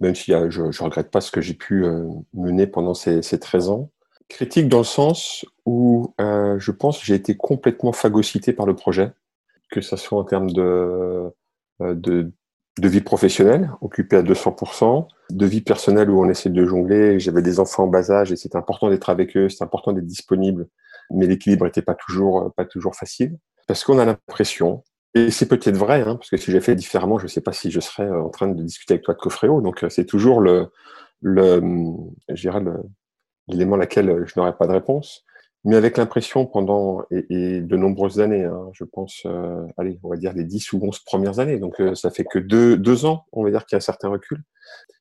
même 0.00 0.14
si 0.14 0.32
euh, 0.32 0.50
je 0.50 0.62
ne 0.62 0.84
regrette 0.84 1.10
pas 1.10 1.20
ce 1.20 1.30
que 1.30 1.40
j'ai 1.40 1.54
pu 1.54 1.84
euh, 1.84 2.08
mener 2.32 2.66
pendant 2.66 2.94
ces, 2.94 3.22
ces 3.22 3.38
13 3.38 3.68
ans. 3.70 3.90
Critique 4.28 4.68
dans 4.68 4.78
le 4.78 4.84
sens 4.84 5.44
où 5.66 6.14
euh, 6.20 6.58
je 6.58 6.70
pense 6.70 6.98
que 6.98 7.06
j'ai 7.06 7.14
été 7.14 7.36
complètement 7.36 7.92
phagocyté 7.92 8.52
par 8.52 8.66
le 8.66 8.74
projet, 8.74 9.12
que 9.70 9.80
ce 9.80 9.96
soit 9.96 10.18
en 10.18 10.24
termes 10.24 10.50
de, 10.50 11.30
de, 11.80 12.32
de, 12.78 12.88
vie 12.88 13.02
professionnelle, 13.02 13.70
occupée 13.82 14.16
à 14.16 14.22
200%, 14.22 15.06
de 15.30 15.46
vie 15.46 15.60
personnelle 15.60 16.10
où 16.10 16.20
on 16.24 16.28
essaie 16.28 16.48
de 16.48 16.64
jongler, 16.64 17.20
j'avais 17.20 17.42
des 17.42 17.60
enfants 17.60 17.84
en 17.84 17.88
bas 17.88 18.10
âge 18.10 18.32
et 18.32 18.36
c'était 18.36 18.56
important 18.56 18.88
d'être 18.88 19.10
avec 19.10 19.36
eux, 19.36 19.48
c'était 19.48 19.64
important 19.64 19.92
d'être 19.92 20.06
disponible, 20.06 20.68
mais 21.10 21.26
l'équilibre 21.26 21.66
n'était 21.66 21.82
pas 21.82 21.94
toujours, 21.94 22.52
pas 22.56 22.64
toujours 22.64 22.94
facile. 22.94 23.36
Parce 23.66 23.84
qu'on 23.84 23.98
a 23.98 24.04
l'impression, 24.06 24.84
et 25.14 25.30
c'est 25.30 25.46
peut-être 25.46 25.76
vrai, 25.76 26.02
hein, 26.02 26.16
parce 26.16 26.30
que 26.30 26.36
si 26.36 26.50
j'ai 26.50 26.60
fait 26.60 26.74
différemment, 26.74 27.18
je 27.18 27.24
ne 27.24 27.28
sais 27.28 27.40
pas 27.40 27.52
si 27.52 27.70
je 27.70 27.80
serais 27.80 28.10
en 28.10 28.30
train 28.30 28.48
de 28.48 28.62
discuter 28.62 28.94
avec 28.94 29.04
toi 29.04 29.14
de 29.14 29.20
Cofréo, 29.20 29.60
donc 29.60 29.84
c'est 29.88 30.06
toujours 30.06 30.40
le, 30.40 30.68
le, 31.20 31.60
le, 31.60 32.82
l'élément 33.48 33.76
laquelle 33.76 34.10
euh, 34.10 34.24
je 34.26 34.34
n'aurais 34.36 34.56
pas 34.56 34.66
de 34.66 34.72
réponse, 34.72 35.24
mais 35.64 35.76
avec 35.76 35.96
l'impression 35.96 36.46
pendant 36.46 37.04
et, 37.10 37.60
de 37.60 37.76
nombreuses 37.76 38.20
années, 38.20 38.44
hein, 38.44 38.70
je 38.72 38.84
pense, 38.84 39.22
euh, 39.26 39.64
allez, 39.78 39.98
on 40.02 40.10
va 40.10 40.16
dire 40.16 40.32
les 40.34 40.44
10 40.44 40.72
ou 40.72 40.80
11 40.82 40.98
premières 41.00 41.38
années, 41.38 41.58
donc 41.58 41.80
euh, 41.80 41.94
ça 41.94 42.10
fait 42.10 42.24
que 42.24 42.38
deux, 42.38 42.76
deux 42.76 43.06
ans, 43.06 43.26
on 43.32 43.44
va 43.44 43.50
dire 43.50 43.64
qu'il 43.66 43.76
y 43.76 43.76
a 43.76 43.78
un 43.78 43.80
certain 43.80 44.08
recul. 44.08 44.42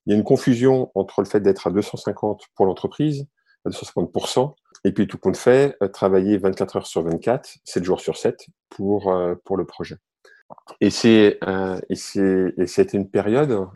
Il 0.06 0.12
y 0.12 0.16
a 0.16 0.18
une 0.18 0.24
confusion 0.24 0.92
entre 0.96 1.22
le 1.22 1.28
fait 1.28 1.40
d'être 1.40 1.68
à 1.68 1.72
250 1.72 2.44
pour 2.56 2.66
l'entreprise, 2.66 3.26
à 3.66 3.70
250%, 3.70 4.54
et 4.84 4.92
puis 4.92 5.08
tout 5.08 5.18
compte 5.18 5.38
fait, 5.38 5.78
travailler 5.94 6.38
24 6.38 6.78
heures 6.78 6.88
sur 6.88 7.04
24, 7.04 7.58
7 7.64 7.84
jours 7.84 8.02
sur 8.02 8.18
7 8.18 8.48
pour, 8.70 9.16
pour 9.46 9.58
le 9.58 9.66
projet. 9.66 9.98
Et 10.82 10.90
c'est 10.90 11.40
et 11.90 11.96
c'est 11.96 12.54
et 12.58 12.68
c'était 12.68 12.98
une 12.98 13.10
période 13.10 13.68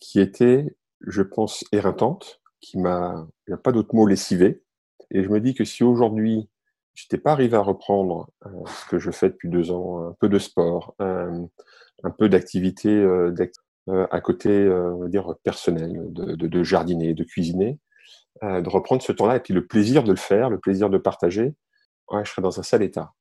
qui 0.00 0.20
était, 0.20 0.76
je 1.06 1.22
pense, 1.22 1.64
éreintante, 1.72 2.40
qui 2.60 2.78
m'a, 2.78 3.26
il 3.46 3.50
n'y 3.50 3.54
a 3.54 3.58
pas 3.58 3.72
d'autre 3.72 3.94
mot, 3.94 4.06
lessivé. 4.06 4.62
Et 5.10 5.22
je 5.22 5.28
me 5.28 5.40
dis 5.40 5.54
que 5.54 5.64
si 5.64 5.84
aujourd'hui, 5.84 6.48
je 6.94 7.04
n'étais 7.04 7.18
pas 7.18 7.32
arrivé 7.32 7.56
à 7.56 7.60
reprendre 7.60 8.28
euh, 8.46 8.48
ce 8.66 8.88
que 8.88 8.98
je 8.98 9.10
fais 9.10 9.28
depuis 9.28 9.48
deux 9.48 9.70
ans, 9.70 10.08
un 10.08 10.16
peu 10.18 10.28
de 10.28 10.38
sport, 10.38 10.94
un 10.98 12.10
peu 12.18 12.28
d'activité 12.28 12.88
euh, 12.88 13.32
euh, 13.88 14.06
à 14.10 14.20
côté, 14.20 14.68
on 14.68 14.98
va 14.98 15.08
dire, 15.08 15.34
personnel, 15.44 16.12
de, 16.12 16.34
de, 16.34 16.46
de 16.48 16.62
jardiner, 16.62 17.14
de 17.14 17.24
cuisiner, 17.24 17.78
de 18.42 18.68
reprendre 18.68 19.02
ce 19.02 19.12
temps-là 19.12 19.36
et 19.36 19.40
puis 19.40 19.54
le 19.54 19.66
plaisir 19.66 20.04
de 20.04 20.10
le 20.10 20.16
faire, 20.18 20.50
le 20.50 20.58
plaisir 20.58 20.90
de 20.90 20.98
partager, 20.98 21.54
ouais, 22.10 22.24
je 22.24 22.30
serais 22.30 22.42
dans 22.42 22.60
un 22.60 22.62
sale 22.62 22.82
état. 22.82 23.12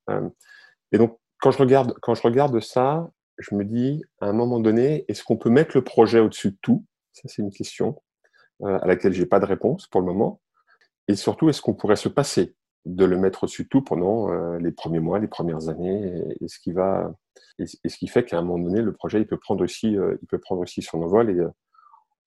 et 0.91 0.97
donc, 0.97 1.17
quand 1.39 1.51
je 1.51 1.58
regarde, 1.58 1.93
quand 2.01 2.15
je 2.15 2.21
regarde 2.21 2.60
ça, 2.60 3.10
je 3.38 3.56
me 3.56 3.63
dis, 3.63 4.04
à 4.21 4.28
un 4.28 4.34
moment 4.34 4.60
donné, 4.60 5.06
est-ce 5.08 5.23
qu'on 5.23 5.38
peut 5.38 5.49
mettre 5.49 5.75
le 5.75 5.84
projet 5.84 6.19
au-dessus 6.19 6.51
de 6.51 6.58
tout? 6.62 6.86
Ça, 7.13 7.23
c'est 7.25 7.41
une 7.41 7.51
question. 7.51 7.95
Euh, 8.63 8.80
à 8.82 8.88
laquelle 8.88 9.12
j'ai 9.12 9.25
pas 9.25 9.41
de 9.41 9.45
réponse 9.45 9.86
pour 9.88 9.99
le 9.99 10.08
moment. 10.08 10.39
Et 11.10 11.15
surtout, 11.15 11.49
est-ce 11.49 11.62
qu'on 11.62 11.73
pourrait 11.73 11.97
se 11.97 12.08
passer 12.08 12.56
de 12.86 13.04
le 13.04 13.17
mettre 13.17 13.43
au-dessus 13.43 13.63
de 13.63 13.67
tout 13.67 13.82
pendant 13.82 14.32
euh, 14.32 14.58
les 14.60 14.71
premiers 14.71 15.01
mois, 15.01 15.19
les 15.19 15.28
premières 15.28 15.67
années, 15.67 16.23
et, 16.39 16.47
ce 16.47 16.58
qui 16.60 16.71
va, 16.71 17.13
et, 17.60 17.65
ce 17.65 17.97
qui 17.97 18.08
fait 18.08 18.23
qu'à 18.23 18.38
un 18.38 18.43
moment 18.43 18.63
donné, 18.63 18.82
le 18.82 18.93
projet 18.93 19.19
il 19.19 19.28
peut 19.28 19.38
prendre 19.38 19.62
aussi, 19.62 19.97
euh, 19.97 20.15
il 20.21 20.28
peut 20.28 20.39
prendre 20.39 20.62
aussi 20.62 20.82
son 20.82 21.01
envol 21.01 21.30
et 21.32 21.41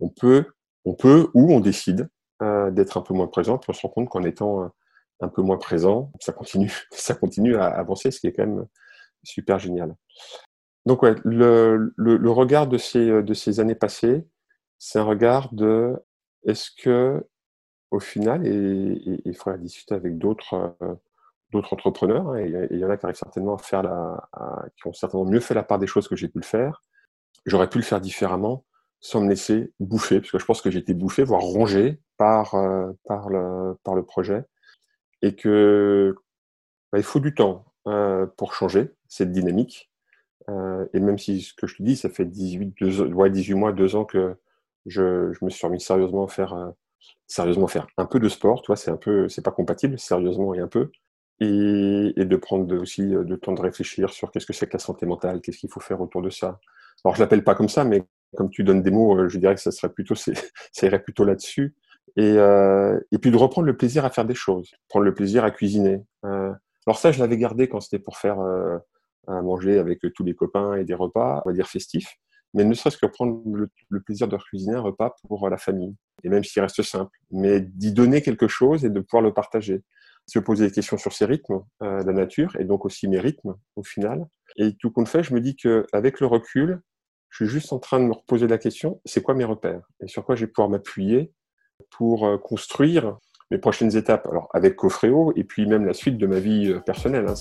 on 0.01 0.11
peut, 0.11 0.45
on 0.85 0.95
peut 0.95 1.31
ou 1.33 1.51
on 1.51 1.61
décide 1.61 2.11
d'être 2.41 2.97
un 2.97 3.03
peu 3.03 3.15
moins 3.15 3.27
présent, 3.27 3.59
puis 3.59 3.71
on 3.71 3.73
se 3.73 3.83
rend 3.83 3.89
compte 3.89 4.09
qu'en 4.09 4.23
étant 4.23 4.71
un 5.21 5.29
peu 5.29 5.43
moins 5.43 5.59
présent, 5.59 6.13
ça 6.21 6.33
continue, 6.33 6.73
ça 6.91 7.15
continue 7.15 7.57
à 7.57 7.67
avancer, 7.67 8.11
ce 8.11 8.21
qui 8.21 8.27
est 8.29 8.33
quand 8.33 8.47
même 8.47 8.67
super 9.25 9.59
génial. 9.59 9.95
Donc 10.87 11.03
ouais, 11.03 11.15
le, 11.25 12.31
regard 12.31 12.67
de 12.67 12.79
ces, 12.79 13.23
de 13.23 13.35
ces 13.35 13.61
années 13.61 13.75
passées, 13.75 14.27
c'est 14.79 14.99
un 14.99 15.05
regard 15.05 15.53
de 15.53 15.97
est-ce 16.47 16.71
que, 16.71 17.27
au 17.91 18.01
final, 18.01 18.47
et 18.47 19.21
il 19.25 19.37
faudrait 19.37 19.59
discuter 19.59 19.95
avec 19.95 20.19
d'autres 20.19 20.77
euh, 20.83 20.95
d'autres 21.53 21.73
entrepreneurs, 21.73 22.29
hein, 22.29 22.39
et 22.39 22.69
il 22.71 22.79
y 22.79 22.85
en 22.85 22.91
a 22.91 22.97
qui 22.97 23.07
arrivent 23.07 23.17
certainement 23.17 23.55
à 23.55 23.59
faire 23.59 23.83
la, 23.83 24.29
qui 24.77 24.87
ont 24.87 24.93
certainement 24.93 25.25
mieux 25.25 25.41
fait 25.41 25.55
la 25.55 25.63
part 25.63 25.79
des 25.79 25.87
choses 25.87 26.07
que 26.07 26.17
j'ai 26.17 26.29
pu 26.29 26.39
le 26.39 26.45
faire. 26.45 26.83
J'aurais 27.47 27.71
pu 27.71 27.79
le 27.79 27.85
faire 27.85 28.01
différemment 28.01 28.65
sans 29.01 29.21
me 29.21 29.29
laisser 29.29 29.73
bouffer, 29.81 30.21
parce 30.21 30.33
que 30.33 30.39
je 30.39 30.45
pense 30.45 30.63
que 30.63 30.71
j'ai 30.71 30.81
été 30.81 30.95
bouffé, 30.95 31.25
voire 31.25 31.43
rongé 31.43 32.01
par, 32.17 32.55
euh, 32.55 32.93
par, 33.05 33.29
le, 33.31 33.77
par 33.85 33.95
le 33.95 34.05
projet, 34.05 34.45
et 35.23 35.35
que 35.35 36.15
bah, 36.93 36.99
il 36.99 37.05
faut 37.05 37.21
du 37.21 37.35
temps 37.35 37.67
euh, 37.87 38.27
pour 38.37 38.55
changer 38.55 38.91
cette 39.09 39.33
dynamique. 39.33 39.91
et 40.95 41.01
même 41.01 41.19
si 41.19 41.43
ce 41.43 41.55
que 41.55 41.67
je 41.67 41.77
te 41.77 41.83
dis, 41.83 41.97
ça 41.97 42.09
fait 42.09 42.25
18, 42.25 42.75
18 42.83 43.55
mois, 43.55 43.73
2 43.73 43.97
ans 43.97 44.05
que, 44.05 44.37
je, 44.89 45.33
je, 45.33 45.45
me 45.45 45.51
suis 45.51 45.67
remis 45.67 45.81
sérieusement 45.81 46.25
à 46.25 46.29
faire, 46.29 46.55
euh, 46.55 46.71
sérieusement 47.27 47.67
faire 47.67 47.87
un 47.97 48.07
peu 48.07 48.19
de 48.19 48.29
sport. 48.29 48.63
Tu 48.63 48.69
vois, 48.69 48.77
c'est 48.77 48.91
un 48.91 48.97
peu, 48.97 49.29
c'est 49.29 49.43
pas 49.43 49.51
compatible, 49.51 49.99
sérieusement 49.99 50.55
et 50.55 50.61
un 50.61 50.69
peu. 50.69 50.91
Et, 51.41 51.47
de 52.17 52.37
prendre 52.37 52.75
aussi 52.77 53.15
euh, 53.15 53.25
de 53.25 53.37
temps 53.37 53.53
de 53.53 53.61
réfléchir 53.61 54.11
sur 54.11 54.31
qu'est-ce 54.31 54.47
que 54.47 54.53
c'est 54.53 54.67
que 54.67 54.73
la 54.73 54.79
santé 54.81 55.07
mentale, 55.07 55.41
qu'est-ce 55.41 55.59
qu'il 55.59 55.71
faut 55.71 55.81
faire 55.81 56.01
autour 56.01 56.23
de 56.23 56.31
ça. 56.31 56.59
Alors, 57.05 57.15
je 57.15 57.21
l'appelle 57.21 57.45
pas 57.45 57.55
comme 57.55 57.69
ça, 57.69 57.85
mais 57.85 58.03
comme 58.37 58.51
tu 58.51 58.65
donnes 58.65 58.83
des 58.83 58.91
mots, 58.91 59.19
euh, 59.19 59.29
je 59.29 59.39
dirais 59.39 59.55
que 59.55 59.61
ça 59.61 59.71
serait 59.71 59.93
plutôt, 59.93 60.15
ça 60.73 60.87
irait 60.87 61.03
plutôt 61.03 61.25
là-dessus. 61.25 61.75
Et, 62.17 62.35
euh, 62.37 62.99
et 63.13 63.19
puis 63.19 63.31
de 63.31 63.37
reprendre 63.37 63.67
le 63.67 63.77
plaisir 63.77 64.05
à 64.05 64.11
faire 64.11 64.25
des 64.25 64.35
choses, 64.35 64.73
prendre 64.89 65.05
le 65.05 65.15
plaisir 65.15 65.45
à 65.45 65.51
cuisiner. 65.51 66.03
Euh, 66.25 66.53
alors 66.87 66.99
ça, 66.99 67.13
je 67.13 67.21
l'avais 67.21 67.37
gardé 67.37 67.69
quand 67.69 67.81
c'était 67.81 67.99
pour 67.99 68.17
faire 68.17 68.39
à 69.29 69.43
manger 69.43 69.79
avec 69.79 70.01
tous 70.15 70.25
les 70.25 70.35
copains 70.35 70.75
et 70.75 70.85
des 70.85 70.95
repas, 70.95 71.43
on 71.45 71.51
va 71.51 71.55
dire 71.55 71.69
festifs 71.69 72.17
mais 72.55 72.65
ne 72.65 72.75
serait-ce 72.75 72.99
que 72.99 73.07
prendre 73.07 73.43
le, 73.45 74.01
plaisir 74.01 74.29
de 74.29 74.37
cuisiner 74.37 74.75
un 74.75 74.81
repas 74.81 75.15
pour 75.27 75.49
la 75.49 75.59
famille, 75.59 75.95
et 76.25 76.29
même 76.29 76.45
s'il 76.45 76.63
reste 76.63 76.83
simple, 76.83 77.17
mais 77.31 77.61
d'y 77.61 77.93
donner 77.93 78.23
quelque 78.23 78.49
chose 78.49 78.85
et 78.85 78.91
de 78.91 79.01
pouvoir 79.01 79.23
le 79.23 79.33
partager. 79.33 79.83
Se 80.27 80.39
poser 80.39 80.67
des 80.67 80.73
questions 80.73 80.99
sur 80.99 81.13
ses 81.13 81.25
rythmes, 81.25 81.61
la 81.81 82.05
nature, 82.05 82.55
et 82.59 82.65
donc 82.65 82.85
aussi 82.85 83.09
mes 83.09 83.19
rythmes 83.19 83.55
au 83.77 83.83
final. 83.83 84.27
Et 84.57 84.75
tout 84.77 84.91
compte 84.91 85.09
fait, 85.09 85.23
je 85.23 85.33
me 85.33 85.41
dis 85.41 85.57
qu'avec 85.57 86.21
le 86.21 86.27
recul, 86.27 86.81
je 87.31 87.45
suis 87.45 87.53
juste 87.53 87.73
en 87.73 87.79
train 87.79 88.01
de 88.01 88.05
me 88.05 88.13
reposer 88.13 88.47
la 88.47 88.59
question, 88.59 89.01
c'est 89.05 89.23
quoi 89.23 89.35
mes 89.35 89.45
repères 89.45 89.83
Et 90.03 90.09
sur 90.09 90.25
quoi 90.25 90.35
je 90.35 90.45
vais 90.45 90.51
pouvoir 90.51 90.69
m'appuyer 90.71 91.33
pour 91.91 92.27
euh, 92.27 92.39
construire 92.39 93.19
mes 93.51 93.59
prochaines 93.59 93.97
étapes, 93.97 94.27
alors 94.27 94.49
avec 94.53 94.77
Cofréo, 94.77 95.33
et 95.37 95.45
puis 95.45 95.67
même 95.67 95.85
la 95.85 95.95
suite 95.95 96.19
de 96.19 96.27
ma 96.27 96.39
vie 96.39 96.69
euh, 96.69 96.81
personnelle. 96.81 97.27
Hein. 97.29 97.35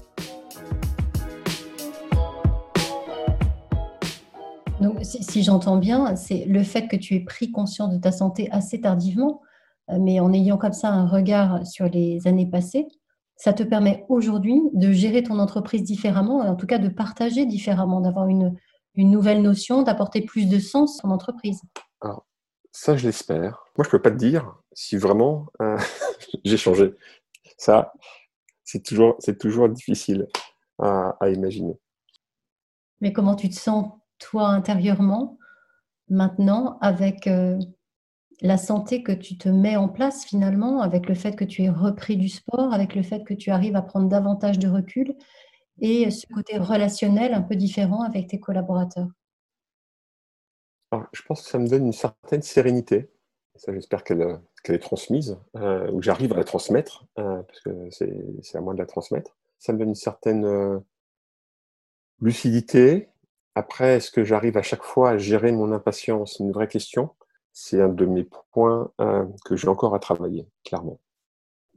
si, 5.01 5.43
j'entends 5.43 5.77
bien, 5.77 6.15
c'est 6.15 6.45
le 6.45 6.63
fait 6.63 6.87
que 6.87 6.95
tu 6.95 7.15
aies 7.15 7.23
pris 7.23 7.51
conscience 7.51 7.93
de 7.93 7.99
ta 7.99 8.11
santé 8.11 8.47
assez 8.51 8.81
tardivement, 8.81 9.41
euh, 9.89 9.97
mais 9.99 10.19
en 10.19 10.31
ayant 10.33 10.57
comme 10.57 10.73
ça 10.73 10.89
un 10.89 11.07
regard 11.07 11.65
sur 11.65 11.89
les 11.89 12.27
années 12.27 12.49
passées, 12.49 12.87
ça 13.35 13.53
te 13.53 13.63
permet 13.63 14.05
aujourd'hui 14.09 14.61
de 14.73 14.91
gérer 14.91 15.23
ton 15.23 15.39
entreprise 15.39 15.83
différemment, 15.83 16.39
en 16.39 16.55
tout 16.55 16.67
cas 16.67 16.79
de 16.79 16.89
partager 16.89 17.45
différemment, 17.45 18.01
d'avoir 18.01 18.27
une, 18.27 18.55
une 18.97 19.11
nouvelle 19.11 19.41
notion, 19.41 19.83
d'apporter 19.83 20.21
plus 20.21 20.47
de 20.47 20.59
sens 20.59 20.99
à 20.99 21.03
ton 21.03 21.11
entreprise. 21.11 21.61
Alors, 22.01 22.25
ça, 22.71 22.97
je 22.97 23.05
l'espère. 23.05 23.63
Moi, 23.77 23.85
je 23.85 23.89
peux 23.89 24.01
pas 24.01 24.11
te 24.11 24.17
dire 24.17 24.55
si 24.73 24.97
vraiment 24.97 25.47
euh, 25.61 25.77
j'ai 26.43 26.57
changé. 26.57 26.93
Ça, 27.57 27.93
c'est 28.63 28.83
toujours, 28.83 29.15
c'est 29.19 29.37
toujours 29.37 29.69
difficile 29.69 30.27
à, 30.79 31.15
à 31.19 31.29
imaginer. 31.29 31.79
Mais 32.99 33.13
comment 33.13 33.35
tu 33.35 33.49
te 33.49 33.55
sens 33.55 33.91
toi 34.19 34.47
intérieurement 34.47 35.37
maintenant 36.09 36.77
avec 36.81 37.27
euh, 37.27 37.59
la 38.41 38.57
santé 38.57 39.03
que 39.03 39.11
tu 39.11 39.37
te 39.37 39.49
mets 39.49 39.75
en 39.75 39.87
place 39.87 40.25
finalement, 40.25 40.81
avec 40.81 41.07
le 41.07 41.15
fait 41.15 41.35
que 41.35 41.45
tu 41.45 41.63
aies 41.63 41.69
repris 41.69 42.17
du 42.17 42.29
sport, 42.29 42.73
avec 42.73 42.95
le 42.95 43.03
fait 43.03 43.23
que 43.23 43.33
tu 43.33 43.51
arrives 43.51 43.75
à 43.75 43.81
prendre 43.81 44.07
davantage 44.07 44.59
de 44.59 44.67
recul 44.67 45.15
et 45.79 46.09
ce 46.11 46.25
côté 46.27 46.57
relationnel 46.57 47.33
un 47.33 47.41
peu 47.41 47.55
différent 47.55 48.03
avec 48.03 48.27
tes 48.27 48.39
collaborateurs 48.39 49.07
Je 51.13 51.21
pense 51.23 51.43
que 51.43 51.49
ça 51.49 51.59
me 51.59 51.67
donne 51.67 51.85
une 51.85 51.93
certaine 51.93 52.41
sérénité. 52.41 53.09
Ça, 53.55 53.73
j'espère 53.73 54.03
qu'elle 54.03 54.39
est 54.69 54.79
transmise, 54.79 55.37
euh, 55.55 55.91
ou 55.91 56.01
j'arrive 56.01 56.33
à 56.33 56.37
la 56.37 56.43
transmettre, 56.43 57.05
euh, 57.17 57.41
parce 57.41 57.59
que 57.61 57.89
c'est 57.89 58.57
à 58.57 58.61
moi 58.61 58.73
de 58.73 58.79
la 58.79 58.85
transmettre. 58.85 59.35
Ça 59.57 59.73
me 59.73 59.79
donne 59.79 59.89
une 59.89 59.95
certaine 59.95 60.81
lucidité, 62.19 63.09
après, 63.57 63.95
est-ce 63.95 64.11
que 64.11 64.23
j'arrive 64.23 64.55
à 64.55 64.61
chaque 64.61 64.83
fois 64.83 65.09
à 65.09 65.17
gérer 65.17 65.51
mon 65.51 65.71
impatience? 65.71 66.35
C'est 66.37 66.43
une 66.43 66.51
vraie 66.51 66.67
question. 66.67 67.09
C'est 67.53 67.81
un 67.81 67.89
de 67.89 68.05
mes 68.05 68.23
points 68.51 68.91
euh, 69.01 69.25
que 69.45 69.55
j'ai 69.55 69.67
encore 69.67 69.95
à 69.95 69.99
travailler, 69.99 70.47
clairement. 70.63 70.99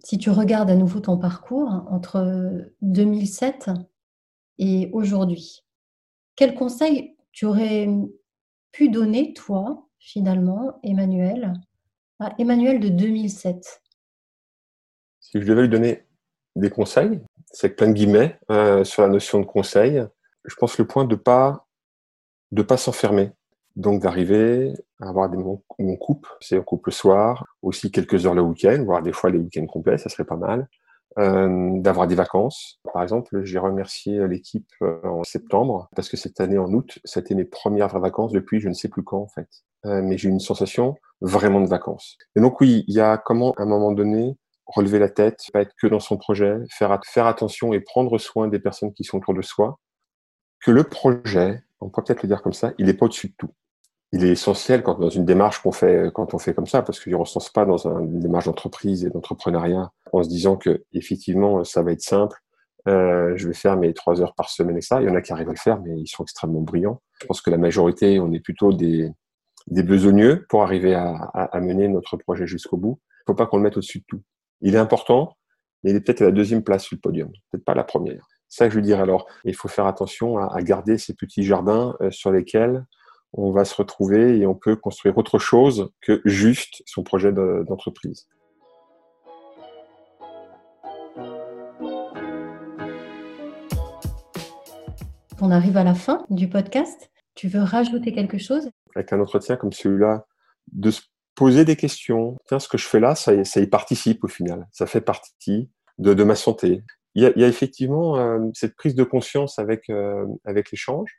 Si 0.04 0.18
tu 0.18 0.28
regardes 0.28 0.68
à 0.68 0.74
nouveau 0.74 1.00
ton 1.00 1.16
parcours 1.16 1.86
entre 1.88 2.70
2007 2.82 3.70
et 4.60 4.90
aujourd'hui, 4.92 5.64
quel 6.36 6.54
conseil 6.54 7.16
tu 7.32 7.46
aurais 7.46 7.88
pu 8.72 8.90
donner, 8.90 9.32
toi, 9.32 9.88
finalement, 9.98 10.78
Emmanuel, 10.82 11.54
à 12.20 12.34
Emmanuel 12.38 12.78
de 12.78 12.90
2007 12.90 13.82
Si 15.20 15.40
je 15.40 15.46
devais 15.46 15.62
lui 15.62 15.68
donner 15.70 16.04
des 16.56 16.68
conseils, 16.68 17.20
c'est 17.50 17.70
plein 17.70 17.88
de 17.88 17.94
guillemets 17.94 18.38
euh, 18.50 18.84
sur 18.84 19.00
la 19.00 19.08
notion 19.08 19.40
de 19.40 19.46
conseil, 19.46 20.04
je 20.44 20.54
pense 20.56 20.76
le 20.76 20.86
point 20.86 21.06
de 21.06 21.16
pas 21.16 21.66
de 22.52 22.62
pas 22.62 22.76
s'enfermer. 22.76 23.32
Donc 23.76 24.02
d'arriver 24.02 24.74
à 25.00 25.08
avoir 25.08 25.30
des 25.30 25.38
moments 25.38 25.62
où 25.78 25.90
on 25.90 25.96
coupe, 25.96 26.26
c'est 26.40 26.58
on 26.58 26.62
coupe 26.62 26.84
le 26.86 26.92
soir, 26.92 27.46
aussi 27.62 27.90
quelques 27.90 28.26
heures 28.26 28.34
le 28.34 28.42
week-end, 28.42 28.82
voire 28.84 29.00
des 29.00 29.12
fois 29.12 29.30
les 29.30 29.38
week-ends 29.38 29.66
complets, 29.66 29.96
ça 29.96 30.10
serait 30.10 30.24
pas 30.24 30.36
mal. 30.36 30.68
Euh, 31.18 31.80
d'avoir 31.80 32.06
des 32.06 32.14
vacances. 32.14 32.79
Par 32.92 33.02
exemple, 33.02 33.44
j'ai 33.44 33.58
remercié 33.58 34.26
l'équipe 34.26 34.68
euh, 34.82 35.00
en 35.04 35.24
septembre 35.24 35.88
parce 35.94 36.08
que 36.08 36.16
cette 36.16 36.40
année 36.40 36.58
en 36.58 36.72
août, 36.72 36.98
c'était 37.04 37.34
mes 37.34 37.44
premières 37.44 37.88
vraies 37.88 38.00
vacances 38.00 38.32
depuis 38.32 38.60
je 38.60 38.68
ne 38.68 38.74
sais 38.74 38.88
plus 38.88 39.02
quand 39.02 39.20
en 39.20 39.28
fait. 39.28 39.48
Euh, 39.86 40.02
mais 40.02 40.18
j'ai 40.18 40.28
eu 40.28 40.32
une 40.32 40.40
sensation 40.40 40.96
vraiment 41.20 41.60
de 41.60 41.68
vacances. 41.68 42.16
Et 42.36 42.40
donc 42.40 42.60
oui, 42.60 42.84
il 42.88 42.94
y 42.94 43.00
a 43.00 43.16
comment 43.18 43.52
à 43.52 43.62
un 43.62 43.66
moment 43.66 43.92
donné 43.92 44.36
relever 44.66 44.98
la 44.98 45.08
tête, 45.08 45.40
pas 45.52 45.62
être 45.62 45.74
que 45.80 45.86
dans 45.86 46.00
son 46.00 46.16
projet, 46.16 46.56
faire, 46.70 46.98
faire 47.04 47.26
attention 47.26 47.72
et 47.72 47.80
prendre 47.80 48.18
soin 48.18 48.48
des 48.48 48.60
personnes 48.60 48.92
qui 48.92 49.04
sont 49.04 49.18
autour 49.18 49.34
de 49.34 49.42
soi, 49.42 49.78
que 50.60 50.70
le 50.70 50.84
projet, 50.84 51.62
on 51.80 51.88
peut 51.88 52.02
peut-être 52.02 52.22
le 52.22 52.28
dire 52.28 52.42
comme 52.42 52.52
ça, 52.52 52.72
il 52.78 52.86
n'est 52.86 52.94
pas 52.94 53.06
au-dessus 53.06 53.28
de 53.28 53.34
tout. 53.36 53.50
Il 54.12 54.24
est 54.24 54.30
essentiel 54.30 54.82
quand 54.82 54.98
dans 54.98 55.08
une 55.08 55.24
démarche 55.24 55.62
qu'on 55.62 55.72
fait, 55.72 56.10
quand 56.14 56.34
on 56.34 56.38
fait 56.38 56.52
comme 56.52 56.66
ça, 56.66 56.82
parce 56.82 57.00
qu'il 57.00 57.12
ne 57.12 57.16
recense 57.16 57.50
pas 57.50 57.64
dans 57.64 57.86
une 57.86 58.18
démarche 58.20 58.46
d'entreprise 58.46 59.04
et 59.04 59.10
d'entrepreneuriat 59.10 59.90
en 60.12 60.22
se 60.22 60.28
disant 60.28 60.56
que 60.56 60.84
effectivement 60.92 61.62
ça 61.64 61.82
va 61.82 61.92
être 61.92 62.02
simple. 62.02 62.36
Euh, 62.90 63.32
je 63.36 63.46
vais 63.46 63.54
faire 63.54 63.76
mes 63.76 63.94
trois 63.94 64.20
heures 64.20 64.34
par 64.34 64.50
semaine 64.50 64.76
et 64.76 64.80
ça. 64.80 65.00
Il 65.00 65.08
y 65.08 65.10
en 65.10 65.14
a 65.14 65.22
qui 65.22 65.32
arrivent 65.32 65.48
à 65.48 65.52
le 65.52 65.58
faire, 65.58 65.80
mais 65.80 65.98
ils 65.98 66.08
sont 66.08 66.24
extrêmement 66.24 66.60
brillants. 66.60 67.00
Je 67.20 67.26
pense 67.26 67.40
que 67.40 67.50
la 67.50 67.58
majorité, 67.58 68.18
on 68.18 68.32
est 68.32 68.40
plutôt 68.40 68.72
des, 68.72 69.12
besogneux 69.68 70.44
pour 70.48 70.62
arriver 70.62 70.94
à, 70.94 71.12
à, 71.34 71.60
mener 71.60 71.88
notre 71.88 72.16
projet 72.16 72.46
jusqu'au 72.46 72.76
bout. 72.76 72.98
Il 73.00 73.30
ne 73.30 73.32
faut 73.32 73.36
pas 73.36 73.46
qu'on 73.46 73.58
le 73.58 73.62
mette 73.62 73.76
au-dessus 73.76 74.00
de 74.00 74.04
tout. 74.08 74.22
Il 74.60 74.74
est 74.74 74.78
important, 74.78 75.36
mais 75.82 75.90
il 75.90 75.96
est 75.96 76.00
peut-être 76.00 76.22
à 76.22 76.26
la 76.26 76.32
deuxième 76.32 76.64
place 76.64 76.84
sur 76.84 76.96
le 76.96 77.00
podium, 77.00 77.30
peut-être 77.50 77.64
pas 77.64 77.74
la 77.74 77.84
première. 77.84 78.26
Ça, 78.48 78.68
je 78.68 78.74
veux 78.74 78.82
dire 78.82 79.00
alors, 79.00 79.26
il 79.44 79.54
faut 79.54 79.68
faire 79.68 79.86
attention 79.86 80.38
à, 80.38 80.60
garder 80.62 80.98
ces 80.98 81.14
petits 81.14 81.44
jardins 81.44 81.94
euh, 82.00 82.10
sur 82.10 82.32
lesquels 82.32 82.84
on 83.32 83.52
va 83.52 83.64
se 83.64 83.76
retrouver 83.76 84.38
et 84.38 84.46
on 84.46 84.56
peut 84.56 84.74
construire 84.74 85.16
autre 85.16 85.38
chose 85.38 85.92
que 86.00 86.20
juste 86.24 86.82
son 86.86 87.04
projet 87.04 87.32
d'entreprise. 87.32 88.26
On 95.42 95.50
arrive 95.50 95.78
à 95.78 95.84
la 95.84 95.94
fin 95.94 96.26
du 96.28 96.48
podcast. 96.48 97.10
Tu 97.34 97.48
veux 97.48 97.62
rajouter 97.62 98.12
quelque 98.12 98.36
chose? 98.36 98.68
Avec 98.94 99.10
un 99.14 99.20
entretien 99.20 99.56
comme 99.56 99.72
celui-là, 99.72 100.26
de 100.72 100.90
se 100.90 101.00
poser 101.34 101.64
des 101.64 101.76
questions. 101.76 102.36
Tiens, 102.46 102.58
ce 102.58 102.68
que 102.68 102.76
je 102.76 102.86
fais 102.86 103.00
là, 103.00 103.14
ça, 103.14 103.32
y 103.32 103.66
participe 103.66 104.22
au 104.22 104.28
final. 104.28 104.68
Ça 104.70 104.86
fait 104.86 105.00
partie 105.00 105.70
de 105.98 106.24
ma 106.24 106.34
santé. 106.34 106.82
Il 107.14 107.22
y 107.22 107.44
a, 107.44 107.48
effectivement 107.48 108.18
euh, 108.18 108.38
cette 108.52 108.76
prise 108.76 108.94
de 108.94 109.02
conscience 109.02 109.58
avec, 109.58 109.88
euh, 109.88 110.26
avec 110.44 110.70
l'échange. 110.70 111.10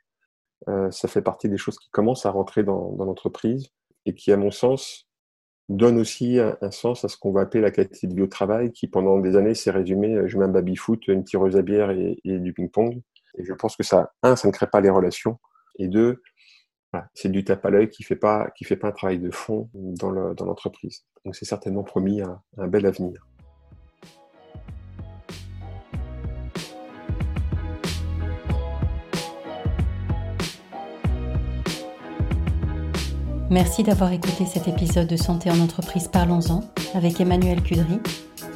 Euh, 0.68 0.88
ça 0.92 1.08
fait 1.08 1.22
partie 1.22 1.48
des 1.48 1.58
choses 1.58 1.78
qui 1.78 1.90
commencent 1.90 2.24
à 2.24 2.30
rentrer 2.30 2.62
dans, 2.62 2.94
l'entreprise 2.98 3.70
et 4.06 4.14
qui, 4.14 4.30
à 4.30 4.36
mon 4.36 4.52
sens, 4.52 5.08
donne 5.68 5.98
aussi 5.98 6.38
un, 6.38 6.70
sens 6.70 7.04
à 7.04 7.08
ce 7.08 7.16
qu'on 7.16 7.32
va 7.32 7.40
appeler 7.40 7.60
la 7.60 7.72
qualité 7.72 8.06
de 8.06 8.14
vie 8.14 8.22
au 8.22 8.28
travail, 8.28 8.70
qui 8.70 8.86
pendant 8.86 9.18
des 9.18 9.36
années 9.36 9.54
s'est 9.54 9.70
résumé, 9.72 10.28
je 10.28 10.38
mets 10.38 10.44
un 10.44 10.48
baby-foot, 10.48 11.08
une 11.08 11.24
tireuse 11.24 11.56
à 11.56 11.62
bière 11.62 11.90
et 11.90 12.16
du 12.24 12.52
ping-pong. 12.52 13.02
Je 13.42 13.52
pense 13.54 13.76
que 13.76 13.82
ça, 13.82 14.12
un, 14.22 14.36
ça 14.36 14.48
ne 14.48 14.52
crée 14.52 14.66
pas 14.66 14.80
les 14.80 14.90
relations, 14.90 15.38
et 15.78 15.88
deux, 15.88 16.22
c'est 17.14 17.30
du 17.30 17.44
tape 17.44 17.64
à 17.64 17.70
l'œil 17.70 17.88
qui 17.88 18.02
fait 18.02 18.18
fait 18.64 18.76
pas 18.76 18.88
un 18.88 18.92
travail 18.92 19.18
de 19.18 19.30
fond 19.30 19.70
dans 19.74 20.10
l'entreprise. 20.10 21.04
Donc 21.24 21.34
c'est 21.34 21.46
certainement 21.46 21.84
promis 21.84 22.20
un, 22.20 22.40
un 22.58 22.68
bel 22.68 22.84
avenir. 22.86 23.26
Merci 33.52 33.82
d'avoir 33.82 34.10
écouté 34.12 34.46
cet 34.46 34.66
épisode 34.66 35.06
de 35.06 35.16
Santé 35.16 35.50
en 35.50 35.60
entreprise 35.60 36.08
Parlons-en 36.08 36.62
avec 36.94 37.20
Emmanuel 37.20 37.62
Cudry 37.62 38.00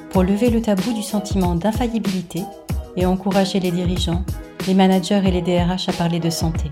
pour 0.09 0.23
lever 0.23 0.49
le 0.49 0.63
tabou 0.63 0.95
du 0.95 1.03
sentiment 1.03 1.55
d'infaillibilité 1.55 2.43
et 2.97 3.05
encourager 3.05 3.61
les 3.61 3.71
dirigeants, 3.71 4.25
les 4.67 4.75
managers 4.75 5.23
et 5.25 5.31
les 5.31 5.43
DRH 5.43 5.89
à 5.89 5.93
parler 5.93 6.19
de 6.19 6.31
santé. 6.31 6.71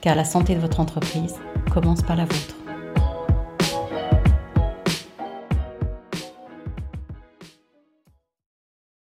Car 0.00 0.14
la 0.14 0.24
santé 0.24 0.54
de 0.54 0.60
votre 0.60 0.80
entreprise 0.80 1.34
commence 1.72 2.02
par 2.02 2.16
la 2.16 2.24
vôtre. 2.24 2.55